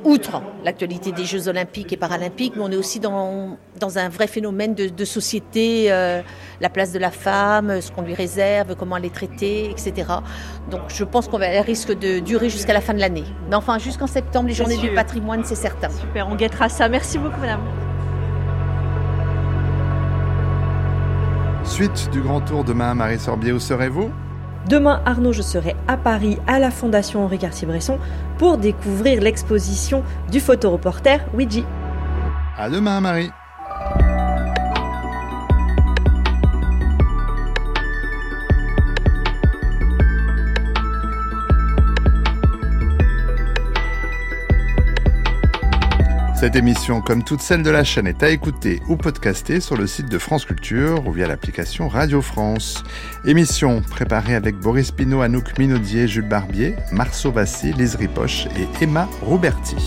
[0.04, 4.28] outre l'actualité des Jeux Olympiques et Paralympiques, mais on est aussi dans, dans un vrai
[4.28, 6.22] phénomène de, société, euh,
[6.62, 10.08] la place de la femme, ce qu'on lui réserve, comment elle est traitée, etc.
[10.70, 13.26] Donc, je pense qu'on risque de durer jusqu'à la fin de l'année.
[13.50, 15.90] Mais enfin, jusqu'en septembre, les Journées du patrimoine, c'est certain.
[15.90, 16.90] Super, on guettera ça.
[16.90, 17.62] Merci beaucoup, madame.
[21.64, 24.10] Suite du grand tour demain, Marie Sorbier, où serez-vous?
[24.70, 27.98] Demain, Arnaud, je serai à Paris à la Fondation Henri Cartier-Bresson
[28.38, 31.62] pour découvrir l'exposition du photoreporter Ouija.
[32.58, 33.32] À demain, Marie.
[46.40, 49.88] Cette émission, comme toutes celles de la chaîne, est à écouter ou podcaster sur le
[49.88, 52.84] site de France Culture ou via l'application Radio France.
[53.26, 59.10] Émission préparée avec Boris Pinot, Anouk Minaudier, Jules Barbier, Marceau Vassy, Lise Ripoche et Emma
[59.24, 59.78] Roberti.